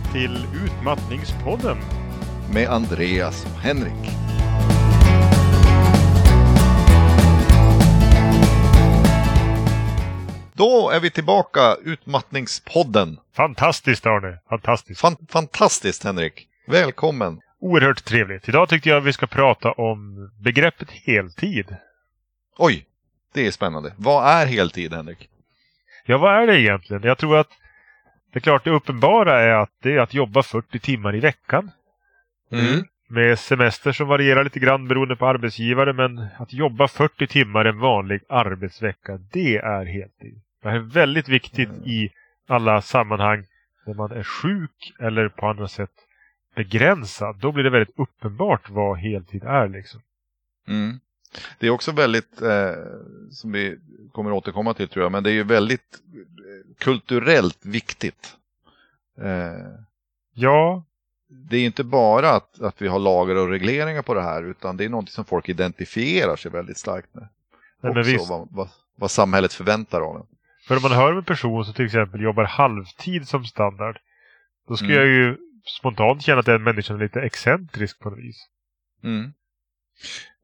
välkomna 0.00 0.12
till 0.12 0.46
Utmattningspodden. 0.64 1.78
Med 2.54 2.68
Andreas 2.68 3.44
och 3.44 3.60
Henrik. 3.60 4.10
Då 10.52 10.90
är 10.90 11.00
vi 11.00 11.10
tillbaka, 11.10 11.76
Utmattningspodden. 11.84 13.18
Fantastiskt 13.36 14.06
Arne, 14.06 14.38
fantastiskt. 14.48 15.00
Fan, 15.00 15.16
fantastiskt 15.28 16.04
Henrik. 16.04 16.46
Välkommen. 16.66 17.40
Oerhört 17.60 18.04
trevligt. 18.04 18.48
Idag 18.48 18.68
tyckte 18.68 18.88
jag 18.88 19.00
vi 19.00 19.12
ska 19.12 19.26
prata 19.26 19.72
om 19.72 20.30
begreppet 20.40 20.90
heltid. 20.90 21.76
Oj, 22.58 22.86
det 23.34 23.46
är 23.46 23.50
spännande. 23.50 23.92
Vad 23.96 24.28
är 24.28 24.46
heltid 24.46 24.94
Henrik? 24.94 25.28
Ja, 26.06 26.18
vad 26.18 26.42
är 26.42 26.46
det 26.46 26.60
egentligen? 26.60 27.02
Jag 27.02 27.18
tror 27.18 27.38
att 27.38 27.59
det 28.32 28.38
är 28.38 28.40
klart 28.40 28.64
det 28.64 28.70
uppenbara 28.70 29.40
är 29.40 29.50
att 29.54 29.70
det 29.82 29.92
är 29.92 29.98
att 29.98 30.14
jobba 30.14 30.42
40 30.42 30.78
timmar 30.78 31.14
i 31.14 31.20
veckan. 31.20 31.70
Mm. 32.52 32.84
Med 33.08 33.38
semester 33.38 33.92
som 33.92 34.08
varierar 34.08 34.44
lite 34.44 34.60
grann 34.60 34.88
beroende 34.88 35.16
på 35.16 35.26
arbetsgivare. 35.26 35.92
Men 35.92 36.26
att 36.38 36.52
jobba 36.52 36.88
40 36.88 37.26
timmar 37.26 37.64
en 37.64 37.78
vanlig 37.78 38.20
arbetsvecka, 38.28 39.18
det 39.32 39.56
är 39.56 39.84
heltid. 39.84 40.40
Det 40.62 40.68
här 40.68 40.76
är 40.76 40.80
väldigt 40.80 41.28
viktigt 41.28 41.68
Mm. 41.68 41.84
i 41.84 42.10
alla 42.46 42.82
sammanhang 42.82 43.44
när 43.86 43.94
man 43.94 44.10
är 44.12 44.22
sjuk 44.22 44.92
eller 45.00 45.28
på 45.28 45.46
andra 45.46 45.68
sätt 45.68 45.90
begränsad. 46.54 47.36
Då 47.36 47.52
blir 47.52 47.64
det 47.64 47.70
väldigt 47.70 47.98
uppenbart 47.98 48.70
vad 48.70 48.98
heltid 48.98 49.44
är 49.44 49.68
liksom. 49.68 50.00
Mm. 50.68 51.00
Det 51.58 51.66
är 51.66 51.70
också 51.70 51.92
väldigt, 51.92 52.42
eh, 52.42 52.72
som 53.30 53.52
vi 53.52 53.78
kommer 54.12 54.32
återkomma 54.32 54.74
till 54.74 54.88
tror 54.88 55.02
jag, 55.04 55.12
men 55.12 55.22
det 55.22 55.30
är 55.30 55.34
ju 55.34 55.42
väldigt 55.44 56.00
eh, 56.14 56.74
kulturellt 56.78 57.58
viktigt. 57.66 58.36
Eh, 59.22 59.80
Ja, 60.34 60.84
det 61.28 61.56
är 61.56 61.64
inte 61.64 61.84
bara 61.84 62.30
att, 62.30 62.60
att 62.60 62.82
vi 62.82 62.88
har 62.88 62.98
lagar 62.98 63.34
och 63.36 63.48
regleringar 63.48 64.02
på 64.02 64.14
det 64.14 64.22
här, 64.22 64.42
utan 64.42 64.76
det 64.76 64.84
är 64.84 64.88
något 64.88 65.10
som 65.10 65.24
folk 65.24 65.48
identifierar 65.48 66.36
sig 66.36 66.50
väldigt 66.50 66.78
starkt 66.78 67.14
med. 67.14 67.28
nej, 67.80 67.92
men 67.92 67.98
också 68.00 68.12
visst. 68.12 68.28
vad, 68.30 68.48
vad, 68.50 68.68
vad 68.96 69.10
samhället 69.10 69.52
förväntar 69.52 70.00
av 70.00 70.16
en. 70.16 70.26
För 70.68 70.76
om 70.76 70.82
man 70.82 70.92
hör 70.92 71.12
om 71.12 71.18
en 71.18 71.24
person 71.24 71.64
som 71.64 71.74
till 71.74 71.84
exempel 71.84 72.20
jobbar 72.20 72.44
halvtid 72.44 73.28
som 73.28 73.44
standard. 73.44 73.98
Då 74.68 74.76
skulle 74.76 74.94
Mm. 74.94 75.08
jag 75.08 75.16
ju 75.16 75.36
spontant 75.78 76.22
känna 76.22 76.40
att 76.40 76.46
den 76.46 76.62
människan 76.62 76.96
är 76.96 77.00
lite 77.00 77.20
excentrisk 77.20 77.98
på 77.98 78.10
något 78.10 78.18
vis. 78.18 78.46
Mm. 79.02 79.32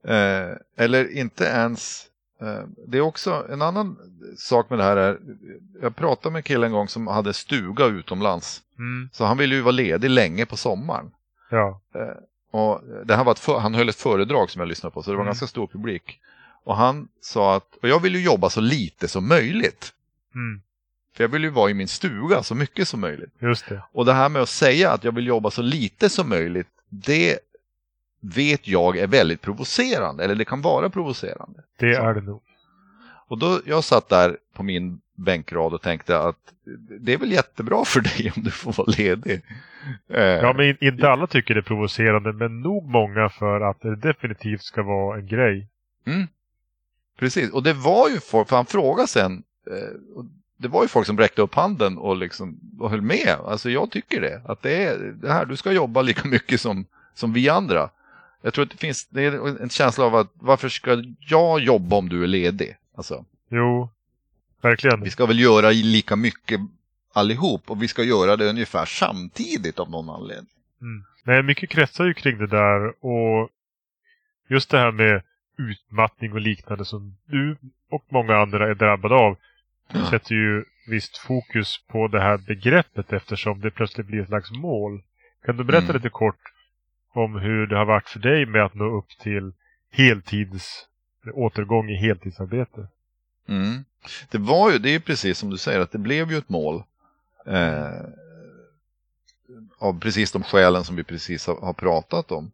Eh, 0.07 0.57
eller 0.77 1.17
inte 1.17 1.45
ens, 1.45 2.07
eh, 2.41 2.63
det 2.87 2.99
är 2.99 3.03
också 3.03 3.47
en 3.51 3.63
annan 3.63 3.97
sak 4.39 4.71
med 4.71 4.79
det 4.79 4.83
här 4.83 4.97
är, 4.97 5.19
jag 5.83 5.97
pratade 5.97 6.33
med 6.33 6.39
en 6.39 6.43
kille 6.43 6.67
en 6.67 6.73
gång 6.73 6.89
som 6.89 7.07
hade 7.07 7.33
stuga 7.33 7.85
utomlands. 7.85 8.63
Mm. 8.79 9.09
Så 9.13 9.25
han 9.25 9.39
ville 9.39 9.55
ju 9.55 9.61
vara 9.61 9.73
ledig 9.73 10.11
länge 10.11 10.47
på 10.47 10.57
sommaren. 10.57 11.11
Ja. 11.51 11.81
Och 12.51 12.81
det 13.05 13.17
här 13.17 13.25
var 13.25 13.35
för, 13.35 13.59
han 13.59 13.75
höll 13.75 13.89
ett 13.89 13.97
föredrag 13.97 14.51
som 14.51 14.61
jag 14.61 14.69
lyssnade 14.69 14.95
på, 14.95 15.03
så 15.03 15.11
det 15.11 15.17
var 15.17 15.23
en 15.23 15.27
Mm. 15.27 15.31
ganska 15.33 15.47
stor 15.47 15.67
publik. 15.67 16.21
Och 16.65 16.77
han 16.77 17.09
sa 17.21 17.57
att, 17.57 17.77
och 17.83 17.89
jag 17.89 18.01
vill 18.03 18.15
ju 18.15 18.23
jobba 18.25 18.51
så 18.51 18.61
lite 18.61 19.09
som 19.09 19.29
möjligt. 19.29 19.93
Mm. 20.35 20.63
För 21.17 21.25
jag 21.25 21.29
vill 21.29 21.43
ju 21.45 21.51
vara 21.51 21.71
i 21.71 21.75
min 21.75 21.89
stuga 21.89 22.43
så 22.43 22.55
mycket 22.55 22.89
som 22.89 23.01
möjligt. 23.01 23.31
Just 23.39 23.69
det. 23.69 23.83
Och 23.93 24.05
det 24.05 24.13
här 24.13 24.29
med 24.29 24.43
att 24.43 24.49
säga 24.49 24.91
att 24.91 25.05
jag 25.05 25.13
vill 25.15 25.27
jobba 25.27 25.51
så 25.51 25.63
lite 25.63 26.09
som 26.09 26.29
möjligt, 26.29 26.69
det 26.89 27.39
vet 28.35 28.69
jag 28.69 28.99
är 28.99 29.07
väldigt 29.07 29.41
provocerande, 29.43 30.25
eller 30.25 30.35
det 30.35 30.45
kan 30.45 30.63
vara 30.63 30.91
provocerande. 30.91 31.63
Det 31.79 31.95
är 31.95 32.15
det 32.15 32.21
nog. 32.21 32.41
Och 33.29 33.39
då 33.39 33.61
jag 33.67 33.85
satt 33.85 34.09
där 34.09 34.37
på 34.55 34.63
min 34.63 35.01
bänkrad 35.15 35.75
och 35.75 35.83
tänkte 35.83 36.19
att 36.19 36.37
det 37.01 37.13
är 37.13 37.19
väl 37.19 37.33
jättebra 37.33 37.85
för 37.85 38.01
dig 38.01 38.33
om 38.37 38.43
du 38.43 38.51
får 38.51 38.73
vara 38.73 38.93
ledig. 38.99 39.43
Eh, 40.09 40.21
Ja, 40.23 40.53
men 40.53 40.69
in- 40.69 40.77
inte 40.81 41.09
alla 41.11 41.27
tycker 41.27 41.55
det 41.55 41.61
är 41.61 41.63
provocerande, 41.63 42.33
men 42.33 42.61
nog 42.61 42.87
många 42.89 43.29
för 43.29 43.61
att 43.61 43.81
det 43.81 43.97
definitivt 43.97 44.63
ska 44.63 44.83
vara 44.83 45.19
en 45.19 45.27
grej. 45.27 45.67
Precis, 47.19 47.51
och 47.51 47.63
det 47.63 47.73
var 47.73 48.09
ju 48.09 48.21
folk, 48.21 48.49
för 48.49 48.57
han 48.57 48.67
frågade 48.67 49.09
sen, 49.09 49.43
eh, 49.71 50.17
och 50.17 50.25
det 50.57 50.69
var 50.69 50.83
ju 50.83 50.89
folk 50.89 51.07
som 51.07 51.19
räckte 51.19 51.43
upp 51.43 51.55
handen 51.55 51.99
och 51.99 52.17
liksom 52.17 52.61
och 52.81 52.91
höll 52.91 53.03
med. 53.03 53.37
Alltså 53.47 53.71
jag 53.71 53.91
tycker 53.91 54.21
det, 54.21 54.43
att 54.45 54.63
det 54.63 54.85
är 54.85 54.99
det 55.23 55.33
här, 55.33 55.45
du 55.47 55.57
ska 55.57 55.73
jobba 55.73 56.03
lika 56.03 56.29
mycket 56.29 56.61
som, 56.61 56.85
som 57.15 57.33
vi 57.33 57.49
andra. 57.49 57.91
Jag 58.43 58.55
tror 58.55 58.65
att 58.65 58.71
det 58.71 58.77
finns 58.77 59.07
det 59.07 59.23
är 59.25 59.63
en 59.63 59.69
känsla 59.71 60.05
av 60.05 60.15
att 60.17 60.31
varför 60.35 60.69
ska 60.69 61.03
jag 61.21 61.61
jobba 61.61 61.97
om 61.97 62.09
du 62.09 62.23
är 62.23 62.27
ledig? 62.27 62.77
Alltså, 62.97 63.25
Jo, 63.49 63.91
verkligen. 64.61 65.01
vi 65.03 65.11
ska 65.11 65.27
väl 65.27 65.41
göra 65.41 65.71
lika 65.71 66.17
mycket 66.17 66.61
allihop 67.13 67.71
och 67.71 67.83
vi 67.83 67.89
ska 67.89 68.03
göra 68.03 68.37
det 68.37 68.51
ungefär 68.51 68.85
samtidigt 68.87 69.79
av 69.79 69.91
någon 69.91 70.11
anledning. 70.11 70.53
Nej, 71.25 71.43
mycket 71.43 71.71
kretsar 71.71 72.05
ju 72.05 72.15
kring 72.15 72.39
det 72.39 72.47
där 72.47 73.05
och 73.05 73.49
just 74.49 74.71
det 74.71 74.79
här 74.79 74.91
med 74.93 75.23
utmattning 75.59 76.33
och 76.33 76.41
liknande 76.41 76.85
som 76.85 77.17
du 77.27 77.57
och 77.91 78.05
många 78.09 78.37
andra 78.37 78.71
är 78.71 78.75
drabbade 78.75 79.15
av 79.15 79.37
Ja. 79.93 80.11
sätter 80.11 80.35
ju 80.35 80.65
visst 80.89 81.19
fokus 81.19 81.81
på 81.89 82.09
det 82.09 82.21
här 82.21 82.37
begreppet 82.39 83.13
eftersom 83.13 83.61
det 83.61 83.71
plötsligt 83.71 84.07
blir 84.07 84.21
ett 84.21 84.29
slags 84.29 84.51
mål. 84.51 85.03
Kan 85.45 85.57
du 85.57 85.65
berätta 85.65 85.85
Mm. 85.85 85.97
lite 85.97 86.09
kort 86.09 86.39
om 87.17 87.35
hur 87.35 87.67
det 87.67 87.77
har 87.77 87.85
varit 87.85 88.09
för 88.09 88.19
dig 88.19 88.47
med 88.47 88.65
att 88.65 88.75
nå 88.75 88.99
upp 88.99 89.09
till 89.23 89.53
heltids 89.91 90.87
återgång 91.35 91.91
i 91.91 91.97
heltidsarbete? 91.97 92.89
Mm. 93.49 93.85
Det 94.31 94.39
var 94.39 94.73
ju, 94.73 94.79
det 94.79 94.95
är 94.95 95.01
precis 95.01 95.39
som 95.39 95.51
du 95.51 95.59
säger, 95.59 95.81
att 95.81 95.93
det 95.93 95.99
blev 95.99 96.31
ju 96.31 96.39
ett 96.39 96.49
mål. 96.49 96.83
Eh, 97.47 98.01
av 99.79 100.01
precis 100.01 100.33
de 100.33 100.43
skälen 100.43 100.85
som 100.85 100.97
vi 100.97 101.05
precis 101.05 101.47
har, 101.47 101.61
har 101.61 101.73
pratat 101.73 102.33
om. 102.33 102.51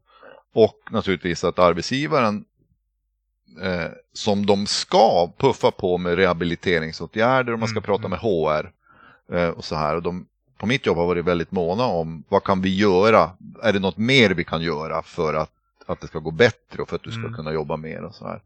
Och 0.53 0.79
naturligtvis 0.91 1.45
att 1.45 1.59
arbetsgivaren 1.59 2.45
eh, 3.63 3.91
som 4.13 4.47
de 4.47 4.67
ska 4.67 5.31
puffa 5.37 5.71
på 5.71 5.99
med 5.99 6.17
rehabiliteringsåtgärder 6.17 7.53
och 7.53 7.59
man 7.59 7.69
ska 7.69 7.79
Mm, 7.79 7.87
prata 7.87 8.07
mm. 8.07 8.11
med 8.11 8.19
HR 8.21 8.73
eh, 9.37 9.49
och 9.49 9.65
så 9.65 9.77
här. 9.77 9.97
Och 9.97 10.03
de, 10.03 10.27
på 10.63 10.67
mitt 10.67 10.87
jobb 10.87 10.97
har 10.97 11.07
varit 11.07 11.25
väldigt 11.25 11.51
måna 11.53 11.85
om 11.85 12.25
vad 12.29 12.45
kan 12.45 12.61
vi 12.63 12.77
göra? 12.77 13.31
Är 13.63 13.73
det 13.73 13.79
något 13.79 13.97
mer 13.97 14.31
vi 14.31 14.45
kan 14.45 14.63
göra 14.63 15.03
för 15.03 15.35
att, 15.35 15.51
att 15.87 16.01
det 16.01 16.07
ska 16.07 16.19
gå 16.19 16.31
bättre 16.31 16.83
och 16.83 16.89
för 16.89 16.97
att 16.97 17.03
du 17.03 17.11
ska 17.11 17.21
Mm. 17.21 17.35
kunna 17.35 17.53
jobba 17.53 17.77
mer 17.77 18.03
och 18.05 18.15
så 18.15 18.27
här. 18.29 18.41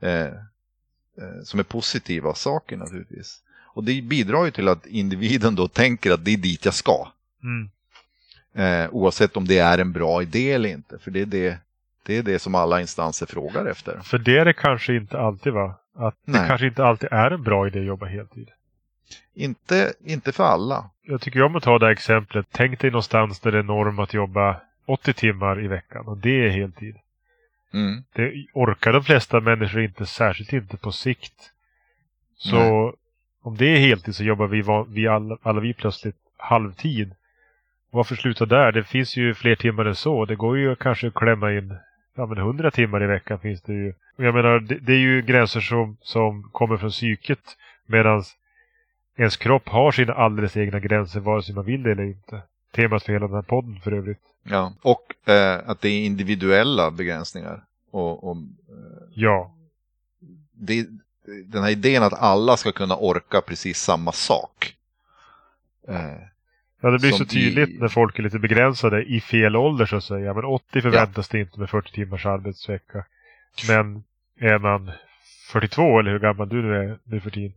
Eh, 0.00 0.26
eh, 0.26 1.42
som 1.44 1.60
är 1.60 1.64
positiva 1.64 2.34
saker 2.34 2.76
naturligtvis. 2.76 3.40
Och 3.74 3.84
det 3.84 4.02
bidrar 4.02 4.44
ju 4.44 4.50
till 4.50 4.68
att 4.68 4.86
individen 4.86 5.54
då 5.54 5.68
tänker 5.68 6.10
att 6.12 6.24
det 6.24 6.30
är 6.32 6.36
dit 6.36 6.64
jag 6.64 6.74
ska. 6.74 7.08
Mm. 7.42 7.70
Eh, 8.54 8.90
oavsett 8.90 9.36
om 9.36 9.46
det 9.46 9.58
är 9.58 9.78
en 9.78 9.92
bra 9.92 10.22
idé 10.22 10.52
eller 10.52 10.68
inte. 10.68 10.98
För 10.98 11.10
det 11.10 11.20
är 11.20 11.26
det, 11.26 11.58
det 12.06 12.16
är 12.18 12.22
det 12.22 12.38
som 12.38 12.54
alla 12.54 12.80
instanser 12.80 13.26
frågar 13.26 13.66
efter. 13.66 14.00
För 14.04 14.18
det 14.18 14.38
är 14.38 14.44
det 14.44 14.52
kanske 14.52 14.94
inte 14.96 15.18
alltid 15.18 15.52
va? 15.52 15.74
Att 15.94 16.14
det 16.24 16.32
Nej. 16.32 16.48
kanske 16.48 16.66
inte 16.66 16.84
alltid 16.84 17.08
är 17.12 17.30
en 17.30 17.42
bra 17.42 17.66
idé 17.66 17.78
att 17.78 17.86
jobba 17.86 18.06
heltid. 18.06 18.48
Inte, 19.34 19.94
inte 20.04 20.32
för 20.32 20.44
alla. 20.44 20.90
Jag 21.02 21.20
tycker 21.20 21.42
om 21.42 21.56
att 21.56 21.62
ta 21.62 21.78
det 21.78 21.86
här 21.86 21.92
exemplet. 21.92 22.46
Tänk 22.50 22.80
dig 22.80 22.90
någonstans 22.90 23.40
där 23.40 23.52
det 23.52 23.58
är 23.58 23.62
norm 23.62 23.98
att 23.98 24.14
jobba 24.14 24.60
80 24.86 25.12
timmar 25.12 25.64
i 25.64 25.68
veckan 25.68 26.06
och 26.06 26.16
det 26.16 26.46
är 26.46 26.48
heltid. 26.48 26.96
Mm. 27.72 28.04
Det 28.12 28.46
orkar 28.52 28.92
de 28.92 29.04
flesta 29.04 29.40
människor 29.40 29.82
inte, 29.82 30.06
särskilt 30.06 30.52
inte 30.52 30.76
på 30.76 30.92
sikt. 30.92 31.52
Så 32.36 32.56
Nej. 32.56 32.92
om 33.42 33.56
det 33.56 33.66
är 33.66 33.78
heltid 33.78 34.14
så 34.14 34.24
jobbar 34.24 34.46
vi, 34.46 34.64
vi 34.88 35.08
alla, 35.08 35.38
alla 35.42 35.60
vi 35.60 35.74
plötsligt 35.74 36.16
halvtid. 36.36 37.14
Varför 37.90 38.14
sluta 38.14 38.46
där? 38.46 38.72
Det 38.72 38.84
finns 38.84 39.16
ju 39.16 39.34
fler 39.34 39.54
timmar 39.54 39.84
än 39.84 39.94
så. 39.94 40.24
Det 40.24 40.36
går 40.36 40.58
ju 40.58 40.76
kanske 40.76 41.08
att 41.08 41.14
klämma 41.14 41.52
in 41.52 41.76
ja, 42.18 42.26
men 42.26 42.38
100 42.38 42.70
timmar 42.70 43.02
i 43.02 43.06
veckan 43.06 43.38
finns 43.38 43.62
det 43.62 43.72
ju. 43.72 43.94
Och 44.16 44.24
jag 44.24 44.34
menar, 44.34 44.60
det, 44.60 44.74
det 44.74 44.92
är 44.92 44.98
ju 44.98 45.22
gränser 45.22 45.60
som, 45.60 45.96
som 46.00 46.42
kommer 46.42 46.76
från 46.76 46.90
psyket. 46.90 47.56
Medan 47.86 48.22
ens 49.18 49.36
kropp 49.36 49.68
har 49.68 49.92
sina 49.92 50.12
alldeles 50.12 50.56
egna 50.56 50.80
gränser 50.80 51.20
vare 51.20 51.42
sig 51.42 51.54
man 51.54 51.64
vill 51.64 51.82
det 51.82 51.92
eller 51.92 52.02
inte. 52.04 52.42
Temat 52.74 53.02
för 53.02 53.12
hela 53.12 53.26
den 53.26 53.34
här 53.34 53.42
podden 53.42 53.80
för 53.80 53.92
övrigt. 53.92 54.20
Ja. 54.42 54.72
Och 54.82 55.28
eh, 55.30 55.60
att 55.66 55.80
det 55.80 55.88
är 55.88 56.04
individuella 56.06 56.90
begränsningar. 56.90 57.64
Och, 57.90 58.24
och 58.30 58.36
eh, 58.36 59.08
Ja, 59.14 59.54
det, 60.52 60.86
den 61.46 61.62
här 61.62 61.70
idén 61.70 62.02
att 62.02 62.12
alla 62.22 62.56
ska 62.56 62.72
kunna 62.72 62.96
orka 62.96 63.40
precis 63.40 63.78
samma 63.78 64.12
sak. 64.12 64.74
Eh, 65.88 66.16
Ja, 66.80 66.90
det 66.90 66.98
blir 66.98 67.10
så 67.10 67.24
tydligt 67.24 67.68
i- 67.68 67.78
när 67.78 67.88
folk 67.88 68.18
är 68.18 68.22
lite 68.22 68.38
begränsade 68.38 69.02
i 69.04 69.20
fel 69.20 69.56
ålder 69.56 69.86
så 69.86 69.96
att 69.96 70.04
säga. 70.04 70.34
Men 70.34 70.44
80 70.44 70.80
förväntas 70.80 71.28
det 71.28 71.40
inte 71.40 71.60
med 71.60 71.70
40 71.70 71.92
timmars 71.92 72.26
arbetsvecka. 72.26 73.04
Men 73.68 74.04
är 74.40 74.58
man 74.58 74.90
42 75.52 75.98
eller 75.98 76.10
hur 76.10 76.18
gammal 76.18 76.48
du 76.48 76.62
nu 76.62 76.76
är 76.76 76.98
nu 77.04 77.20
för 77.20 77.30
tiden. 77.30 77.52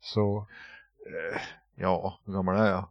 Så 0.00 0.46
ja, 1.76 2.18
hur 2.26 2.32
gammal 2.32 2.56
är 2.56 2.70
jag? 2.70 2.88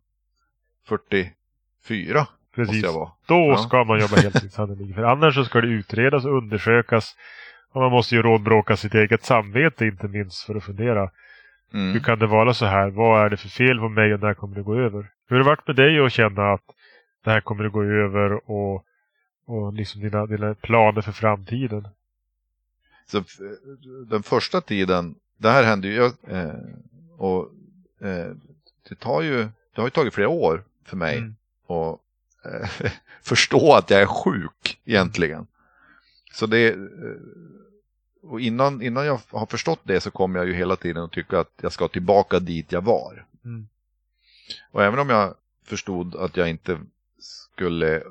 44 0.87 2.27
precis, 2.55 2.83
jag 2.83 3.11
då 3.27 3.35
Ja. 3.49 3.57
ska 3.57 3.83
man 3.83 3.99
jobba 3.99 4.15
heltid 4.15 4.53
sannolikt. 4.53 4.95
För 4.95 5.03
annars 5.03 5.35
så 5.35 5.45
ska 5.45 5.61
det 5.61 5.67
utredas 5.67 6.25
och 6.25 6.37
undersökas. 6.37 7.15
Och 7.73 7.81
man 7.81 7.91
måste 7.91 8.15
ju 8.15 8.21
rådbråka 8.21 8.77
sitt 8.77 8.95
eget 8.95 9.23
samvete 9.23 9.85
inte 9.85 10.07
minst 10.07 10.43
för 10.45 10.55
att 10.55 10.63
fundera. 10.63 11.09
Hur 11.71 11.99
kan 11.99 12.19
det 12.19 12.27
vara 12.27 12.53
så 12.53 12.65
här? 12.65 12.89
Vad 12.89 13.25
är 13.25 13.29
det 13.29 13.37
för 13.37 13.47
fel 13.49 13.79
på 13.79 13.89
mig 13.89 14.13
och 14.13 14.19
när 14.19 14.33
kommer 14.33 14.55
det 14.55 14.61
gå 14.63 14.75
över? 14.75 15.11
Hur 15.27 15.35
har 15.37 15.43
det 15.43 15.49
varit 15.49 15.67
med 15.67 15.75
dig 15.75 15.99
att 16.05 16.11
känna 16.11 16.53
att 16.53 16.63
det 17.23 17.31
här 17.31 17.41
kommer 17.41 17.65
att 17.65 17.71
gå 17.71 17.83
över 17.83 18.51
och, 18.51 18.85
och 19.45 19.73
liksom 19.73 20.01
dina, 20.01 20.25
dina 20.25 20.53
planer 20.55 21.01
för 21.01 21.11
framtiden? 21.11 21.87
Så 23.05 23.17
f- 23.19 23.57
den 24.09 24.23
första 24.23 24.61
tiden, 24.61 25.15
det 25.37 25.49
här 25.49 25.63
hände 25.63 25.87
ju, 25.87 26.05
eh, 26.05 26.53
och 27.17 27.39
eh, 27.43 27.49
det 28.89 28.95
tar 28.99 29.21
ju, 29.21 29.37
det 29.75 29.81
har 29.81 29.83
ju 29.83 29.89
tagit 29.89 30.13
flera 30.13 30.29
år 30.29 30.63
för 30.85 30.97
mig 30.97 31.17
Mm. 31.17 31.35
att 31.67 31.99
eh, 32.45 32.91
förstå 33.21 33.73
att 33.73 33.89
jag 33.89 34.01
är 34.01 34.05
sjuk 34.05 34.79
egentligen. 34.85 35.47
Så 36.33 36.45
det, 36.45 36.67
eh, 36.67 36.77
och 38.23 38.41
innan, 38.41 38.81
innan 38.81 39.05
jag 39.05 39.19
har 39.29 39.45
förstått 39.45 39.79
det 39.83 40.01
så 40.01 40.11
kommer 40.11 40.39
jag 40.39 40.47
ju 40.47 40.53
hela 40.53 40.75
tiden 40.75 41.03
att 41.03 41.11
tycka 41.11 41.39
att 41.39 41.51
jag 41.61 41.71
ska 41.71 41.87
tillbaka 41.87 42.39
dit 42.39 42.71
jag 42.71 42.81
var. 42.81 43.25
Mm. 43.45 43.67
Och 44.71 44.83
även 44.83 44.99
om 44.99 45.09
jag 45.09 45.35
förstod 45.65 46.15
att 46.15 46.37
jag 46.37 46.49
inte 46.49 46.79
skulle 47.19 47.95
eh, 47.95 48.01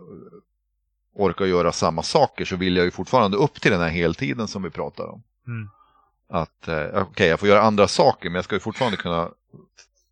orka 1.15 1.47
göra 1.47 1.73
samma 1.73 2.03
saker 2.03 2.45
så 2.45 2.57
vill 2.57 2.77
jag 2.77 2.85
ju 2.85 2.91
fortfarande 2.91 3.37
upp 3.37 3.61
till 3.61 3.71
den 3.71 3.81
här 3.81 3.89
heltiden 3.89 4.49
som 4.49 4.63
vi 4.63 4.71
pratar 4.71 5.05
om. 5.05 5.23
Mm. 5.47 5.69
Att 6.31 6.69
eh, 6.69 6.87
okej, 6.95 7.29
jag 7.29 7.41
får 7.41 7.49
göra 7.49 7.61
andra 7.63 7.89
saker 7.89 8.29
men 8.29 8.35
jag 8.35 8.45
ska 8.45 8.57
ju 8.57 8.61
fortfarande 8.61 8.97
kunna 8.97 9.31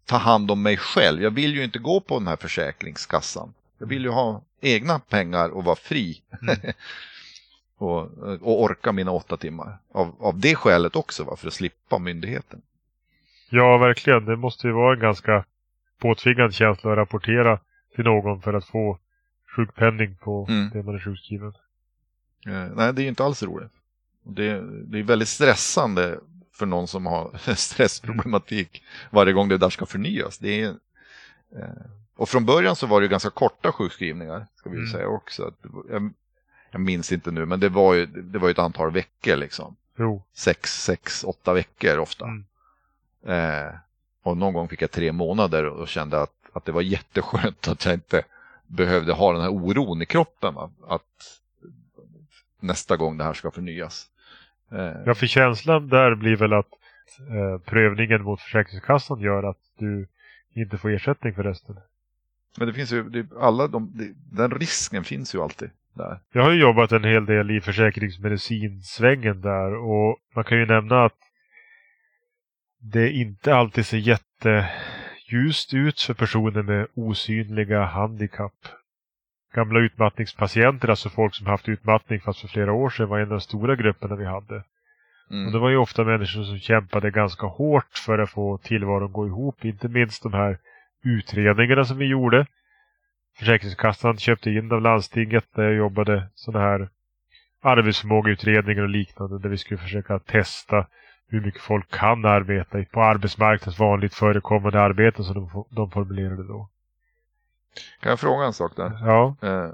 ta 0.04 0.16
hand 0.16 0.50
om 0.50 0.62
mig 0.62 0.76
själv. 0.76 1.22
Jag 1.22 1.30
vill 1.30 1.54
ju 1.54 1.64
inte 1.64 1.78
gå 1.78 2.00
på 2.00 2.18
den 2.18 2.28
här 2.28 2.36
försäkringskassan. 2.36 3.54
Jag 3.78 3.86
vill 3.86 4.04
ju 4.04 4.10
ha 4.10 4.42
egna 4.60 4.98
pengar 4.98 5.48
och 5.48 5.64
vara 5.64 5.76
fri. 5.76 6.22
Mm. 6.42 6.56
och, 7.78 8.00
och 8.40 8.62
orka 8.62 8.92
mina 8.92 9.10
åtta 9.10 9.36
timmar. 9.36 9.78
Av, 9.92 10.14
av 10.20 10.38
det 10.38 10.54
skälet 10.54 10.96
också, 10.96 11.24
va? 11.24 11.36
för 11.36 11.46
att 11.46 11.54
slippa 11.54 11.98
myndigheten. 11.98 12.62
Ja, 13.50 13.78
verkligen. 13.78 14.24
Det 14.24 14.36
måste 14.36 14.66
ju 14.66 14.72
vara 14.72 14.94
en 14.94 15.00
ganska 15.00 15.44
påtvingad 15.98 16.54
känsla 16.54 16.92
att 16.92 16.98
rapportera 16.98 17.60
till 17.94 18.04
någon 18.04 18.42
för 18.42 18.54
att 18.54 18.64
få 18.64 18.98
sjukpenning 19.56 20.16
på 20.20 20.46
Mm. 20.48 20.70
det 20.72 20.82
man 20.82 20.94
är 20.94 21.00
sjukskriven. 21.00 21.52
Eh, 22.46 22.52
nej, 22.76 22.92
det 22.92 23.00
är 23.00 23.02
ju 23.02 23.08
inte 23.08 23.24
alls 23.24 23.42
roligt. 23.42 23.72
Det, 24.28 24.60
det 24.84 24.98
är 24.98 25.02
väldigt 25.02 25.28
stressande 25.28 26.18
för 26.52 26.66
någon 26.66 26.88
som 26.88 27.06
har 27.06 27.54
stressproblematik 27.54 28.82
varje 29.10 29.32
gång 29.32 29.48
det 29.48 29.58
där 29.58 29.70
ska 29.70 29.86
förnyas. 29.86 30.38
Det 30.38 30.60
är, 30.62 30.68
eh, 31.56 31.68
och 32.16 32.28
från 32.28 32.46
början 32.46 32.76
så 32.76 32.86
var 32.86 33.00
det 33.00 33.08
ganska 33.08 33.30
korta 33.30 33.72
sjukskrivningar, 33.72 34.46
ska 34.56 34.70
vi 34.70 34.76
Mm. 34.76 34.90
säga 34.90 35.08
också. 35.08 35.52
Jag, 35.90 36.10
jag 36.70 36.80
minns 36.80 37.12
inte 37.12 37.30
nu, 37.30 37.46
men 37.46 37.60
det 37.60 37.68
var 37.68 37.94
ju, 37.94 38.06
det 38.06 38.38
var 38.38 38.50
ett 38.50 38.58
antal 38.58 38.90
veckor 38.90 39.36
liksom. 39.36 39.76
Jo. 39.96 40.22
Sex, 40.34 40.82
sex, 40.84 41.24
åtta 41.24 41.52
veckor 41.52 41.98
ofta. 41.98 42.24
Mm. 42.24 42.44
Eh, 43.26 43.74
och 44.22 44.36
någon 44.36 44.54
gång 44.54 44.68
fick 44.68 44.82
jag 44.82 44.90
tre 44.90 45.12
månader 45.12 45.64
och 45.64 45.88
kände 45.88 46.20
att, 46.22 46.32
att 46.52 46.64
det 46.64 46.72
var 46.72 46.82
jätteskönt 46.82 47.68
att 47.68 47.84
jag 47.84 47.94
inte 47.94 48.22
behövde 48.66 49.12
ha 49.12 49.32
den 49.32 49.42
här 49.42 49.50
oron 49.52 50.02
i 50.02 50.06
kroppen. 50.06 50.54
Va? 50.54 50.70
Att 50.88 51.40
nästa 52.60 52.96
gång 52.96 53.18
det 53.18 53.24
här 53.24 53.34
ska 53.34 53.50
förnyas. 53.50 54.08
Eh, 54.72 54.92
Ja, 55.06 55.14
för 55.14 55.26
känslan 55.26 55.88
där 55.88 56.14
blir 56.14 56.36
väl 56.36 56.52
att 56.52 56.68
eh, 57.30 57.58
prövningen 57.70 58.22
mot 58.22 58.40
Försäkringskassan 58.40 59.20
gör 59.20 59.42
att 59.42 59.58
du 59.78 60.06
inte 60.54 60.78
får 60.78 60.90
ersättning 60.90 61.34
för 61.34 61.42
resten. 61.42 61.76
Men 62.58 62.68
det 62.68 62.74
finns 62.74 62.92
ju, 62.92 63.02
det, 63.02 63.26
alla 63.40 63.68
de, 63.68 63.92
det, 63.94 64.36
den 64.36 64.50
risken 64.50 65.04
finns 65.04 65.34
ju 65.34 65.42
alltid 65.42 65.70
där. 65.94 66.20
Jag 66.32 66.42
har 66.42 66.52
ju 66.52 66.60
jobbat 66.60 66.92
en 66.92 67.04
hel 67.04 67.26
del 67.26 67.50
i 67.50 67.60
försäkringsmedicinsvängen 67.60 69.40
där 69.40 69.74
och 69.74 70.18
man 70.34 70.44
kan 70.44 70.58
ju 70.58 70.66
nämna 70.66 71.04
att 71.04 71.18
det 72.80 73.10
inte 73.10 73.54
alltid 73.54 73.86
ser 73.86 73.98
jätteljust 73.98 75.74
ut 75.74 76.00
för 76.00 76.14
personer 76.14 76.62
med 76.62 76.86
osynliga 76.94 77.84
handikapp. 77.84 78.68
Gamla 79.54 79.80
utmattningspatienter, 79.80 80.88
alltså 80.88 81.08
folk 81.08 81.34
som 81.34 81.46
haft 81.46 81.68
utmattning 81.68 82.20
fast 82.20 82.40
för 82.40 82.48
flera 82.48 82.72
år 82.72 82.90
sedan, 82.90 83.08
var 83.08 83.18
en 83.18 83.24
av 83.24 83.30
de 83.30 83.40
stora 83.40 83.76
grupperna 83.76 84.16
vi 84.16 84.24
hade. 84.24 84.56
Och 84.56 85.34
Mm. 85.34 85.52
det 85.52 85.58
var 85.58 85.70
ju 85.70 85.76
ofta 85.76 86.04
människor 86.04 86.42
som 86.42 86.58
kämpade 86.58 87.10
ganska 87.10 87.46
hårt 87.46 87.98
för 88.06 88.18
att 88.18 88.30
få 88.30 88.58
tillvaron 88.58 89.04
att 89.04 89.12
gå 89.12 89.26
ihop. 89.26 89.64
Inte 89.64 89.88
minst 89.88 90.22
de 90.22 90.32
här 90.32 90.58
utredningarna 91.04 91.84
som 91.84 91.98
vi 91.98 92.06
gjorde. 92.06 92.46
Försäkringskassan 93.38 94.18
köpte 94.18 94.50
in 94.50 94.72
av 94.72 94.82
landstinget 94.82 95.44
där 95.54 95.62
jag 95.62 95.74
jobbade 95.74 96.28
sådana 96.34 96.64
här 96.64 96.88
arbetsförmågeutredningar 97.62 98.82
och 98.82 98.88
liknande 98.88 99.38
där 99.38 99.48
vi 99.48 99.58
skulle 99.58 99.78
försöka 99.80 100.18
testa 100.18 100.86
hur 101.28 101.40
mycket 101.40 101.60
folk 101.60 101.90
kan 101.90 102.24
arbeta 102.24 102.84
på 102.84 103.02
arbetsmarknadens 103.02 103.78
vanligt 103.78 104.14
förekommande 104.14 104.80
arbeten 104.80 105.24
som 105.24 105.34
de, 105.34 105.64
de 105.70 105.90
formulerade 105.90 106.42
då. 106.48 106.68
Kan 108.00 108.10
jag 108.10 108.20
fråga 108.20 108.46
en 108.46 108.52
sak 108.52 108.76
där? 108.76 108.98
Ja, 109.00 109.36
Eh, 109.42 109.70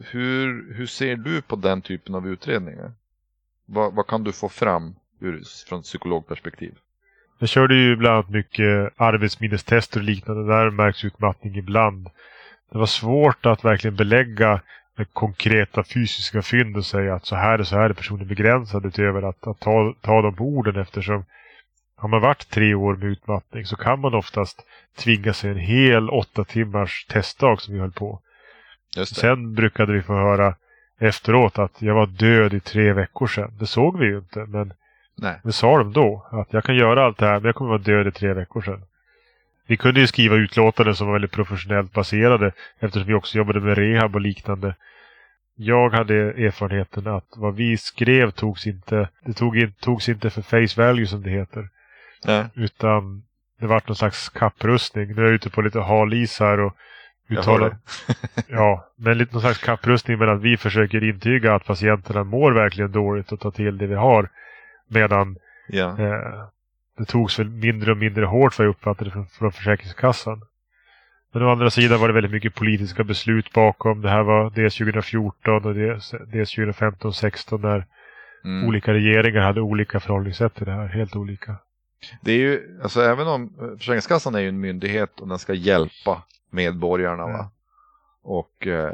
hur, 0.00 0.74
hur 0.74 0.86
ser 0.86 1.16
du 1.16 1.42
på 1.42 1.56
den 1.56 1.82
typen 1.82 2.14
av 2.14 2.28
utredningar? 2.28 2.92
Vad, 3.66 3.94
vad 3.94 4.06
kan 4.06 4.24
du 4.24 4.32
få 4.32 4.48
fram 4.48 4.94
ur, 5.20 5.42
från 5.68 5.82
psykologperspektiv? 5.82 6.74
jag 7.38 7.48
körde 7.48 7.74
ju 7.74 7.96
bland 7.96 8.14
annat 8.14 8.30
mycket 8.30 8.92
arbetsminnestester 8.96 10.00
och 10.00 10.04
liknande. 10.04 10.54
Där 10.54 10.70
märks 10.70 11.04
utmattning 11.04 11.56
ibland. 11.56 12.08
Det 12.72 12.78
var 12.78 12.86
svårt 12.86 13.46
att 13.46 13.64
verkligen 13.64 13.96
belägga 13.96 14.60
med 14.96 15.12
konkreta 15.12 15.84
fysiska 15.84 16.42
fynd 16.42 16.76
och 16.76 16.86
säga 16.86 17.14
att 17.14 17.26
så 17.26 17.36
här 17.36 17.58
är 17.58 17.62
så 17.64 17.76
här 17.76 17.90
är 17.90 17.94
personen 17.94 18.28
begränsad 18.28 18.86
utöver 18.86 19.22
att, 19.22 19.46
att 19.46 19.60
ta, 19.60 19.94
ta 20.00 20.22
dem 20.22 20.34
på 20.34 20.44
orden 20.44 20.76
eftersom 20.76 21.24
har 21.96 22.08
man 22.08 22.20
varit 22.20 22.50
tre 22.50 22.74
år 22.74 22.96
med 22.96 23.08
utmattning 23.08 23.66
så 23.66 23.76
kan 23.76 24.00
man 24.00 24.14
oftast 24.14 24.66
tvinga 24.96 25.32
sig 25.32 25.50
en 25.50 25.56
hel 25.56 26.10
åtta 26.10 26.44
timmars 26.44 27.06
testdag 27.08 27.60
som 27.60 27.74
vi 27.74 27.80
höll 27.80 27.92
på. 27.92 28.20
Sen 29.06 29.54
brukade 29.54 29.92
vi 29.92 30.02
få 30.02 30.12
höra 30.12 30.54
efteråt 30.98 31.58
att 31.58 31.82
jag 31.82 31.94
var 31.94 32.06
död 32.06 32.54
i 32.54 32.60
tre 32.60 32.92
veckor 32.92 33.26
sedan. 33.26 33.52
Det 33.58 33.66
såg 33.66 33.98
vi 33.98 34.06
ju 34.06 34.18
inte 34.18 34.46
men 34.46 34.72
Nej. 35.14 35.40
det 35.42 35.52
sa 35.52 35.78
de 35.78 35.92
då. 35.92 36.26
Att 36.30 36.52
jag 36.52 36.64
kan 36.64 36.76
göra 36.76 37.04
allt 37.04 37.18
det 37.18 37.26
här 37.26 37.34
men 37.34 37.44
jag 37.44 37.54
kommer 37.54 37.70
vara 37.70 37.82
död 37.82 38.06
i 38.06 38.10
tre 38.10 38.32
veckor 38.32 38.62
sedan. 38.62 38.82
Vi 39.66 39.76
kunde 39.76 40.00
ju 40.00 40.06
skriva 40.06 40.36
utlåtanden 40.36 40.94
som 40.96 41.06
var 41.06 41.14
väldigt 41.14 41.32
professionellt 41.32 41.92
baserade 41.92 42.52
eftersom 42.78 43.06
vi 43.08 43.14
också 43.14 43.38
jobbade 43.38 43.60
med 43.60 43.78
rehab 43.78 44.14
och 44.14 44.20
liknande. 44.20 44.74
Jag 45.54 45.90
hade 45.90 46.14
erfarenheten 46.14 47.06
att 47.06 47.26
vad 47.36 47.54
vi 47.54 47.76
skrev 47.76 48.30
togs 48.30 48.66
inte, 48.66 49.08
det 49.24 49.32
tog 49.32 49.72
togs 49.80 50.08
inte 50.08 50.30
för 50.30 50.42
face 50.42 50.82
value 50.82 51.06
som 51.06 51.22
det 51.22 51.30
heter. 51.30 51.68
Nej. 52.26 52.46
Utan 52.54 53.22
det 53.60 53.66
vart 53.66 53.88
någon 53.88 53.96
slags 53.96 54.28
kapprustning. 54.28 55.14
Nu 55.14 55.20
är 55.22 55.24
jag 55.26 55.34
ute 55.34 55.50
på 55.50 55.62
lite 55.62 55.80
hal 55.80 56.14
is 56.14 56.40
här 56.40 56.60
och 56.60 56.76
uttalar. 57.28 57.76
Ja, 58.48 58.88
men 58.96 59.18
lite 59.18 59.32
någon 59.32 59.42
slags 59.42 59.58
kapprustning 59.58 60.18
med 60.18 60.28
att 60.28 60.42
vi 60.42 60.56
försöker 60.56 61.04
intyga 61.04 61.54
att 61.54 61.64
patienterna 61.64 62.24
mår 62.24 62.52
verkligen 62.52 62.92
dåligt 62.92 63.32
och 63.32 63.40
ta 63.40 63.50
till 63.50 63.78
det 63.78 63.86
vi 63.86 63.94
har. 63.94 64.28
Medan 64.88 65.36
Ja. 65.68 65.88
eh, 66.00 66.44
det 66.98 67.04
togs 67.04 67.38
väl 67.38 67.48
mindre 67.48 67.90
och 67.90 67.96
mindre 67.96 68.24
hårt 68.24 68.58
vad 68.58 68.66
jag 68.66 68.70
uppfattade 68.70 69.10
från, 69.10 69.26
från 69.26 69.52
Försäkringskassan. 69.52 70.42
Men 71.32 71.42
å 71.42 71.50
andra 71.52 71.70
sidan 71.70 72.00
var 72.00 72.08
det 72.08 72.14
väldigt 72.14 72.32
mycket 72.32 72.54
politiska 72.54 73.04
beslut 73.04 73.52
bakom. 73.52 74.02
Det 74.02 74.10
här 74.10 74.22
var 74.22 74.50
dels 74.50 74.76
2014 74.76 75.64
och 75.64 75.74
dels, 75.74 76.14
dels 76.32 76.50
2015 76.50 77.12
16 77.12 77.60
när 77.60 77.84
Mm. 78.44 78.68
olika 78.68 78.92
regeringar 78.92 79.40
hade 79.42 79.60
olika 79.60 80.00
förhållningssätt 80.00 80.54
till 80.54 80.66
det 80.66 80.72
här. 80.72 80.86
Helt 80.86 81.16
olika. 81.16 81.56
Det 82.20 82.32
är 82.32 82.38
ju, 82.38 82.80
alltså 82.82 83.02
även 83.02 83.26
om 83.28 83.42
eh, 83.60 83.76
Försäkringskassan 83.78 84.34
är 84.34 84.40
ju 84.40 84.48
en 84.48 84.60
myndighet 84.60 85.20
och 85.20 85.28
den 85.28 85.38
ska 85.38 85.54
hjälpa 85.54 86.22
medborgarna. 86.50 87.22
Va? 87.26 87.34
Mm. 87.38 87.46
Och 88.22 88.66
eh, 88.66 88.92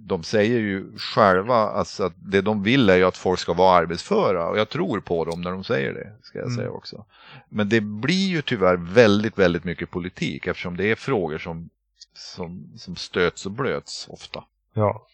de 0.00 0.22
säger 0.22 0.58
ju 0.60 0.98
själva 0.98 1.54
alltså 1.54 2.04
att 2.04 2.12
det 2.16 2.40
de 2.40 2.62
vill 2.62 2.90
är 2.90 2.96
ju 2.96 3.04
att 3.04 3.16
folk 3.16 3.38
ska 3.40 3.52
vara 3.52 3.76
arbetsföra. 3.78 4.48
Och 4.48 4.58
jag 4.58 4.68
tror 4.68 5.00
på 5.00 5.24
dem 5.24 5.40
när 5.42 5.50
de 5.50 5.64
säger 5.64 5.92
det. 5.92 6.12
Ska 6.22 6.38
jag 6.38 6.46
Mm. 6.46 6.56
säga 6.56 6.70
också. 6.70 7.04
Men 7.48 7.68
det 7.68 7.80
blir 7.80 8.28
ju 8.28 8.42
tyvärr 8.42 8.76
väldigt, 8.76 9.38
väldigt 9.38 9.64
mycket 9.64 9.90
politik 9.90 10.46
eftersom 10.46 10.76
det 10.76 10.90
är 10.90 10.94
frågor 10.94 11.38
som, 11.38 11.68
som, 12.14 12.72
som 12.76 12.96
stöts 12.96 13.46
och 13.46 13.52
blöts 13.52 14.06
ofta. 14.10 14.44
Ja. 14.74 15.06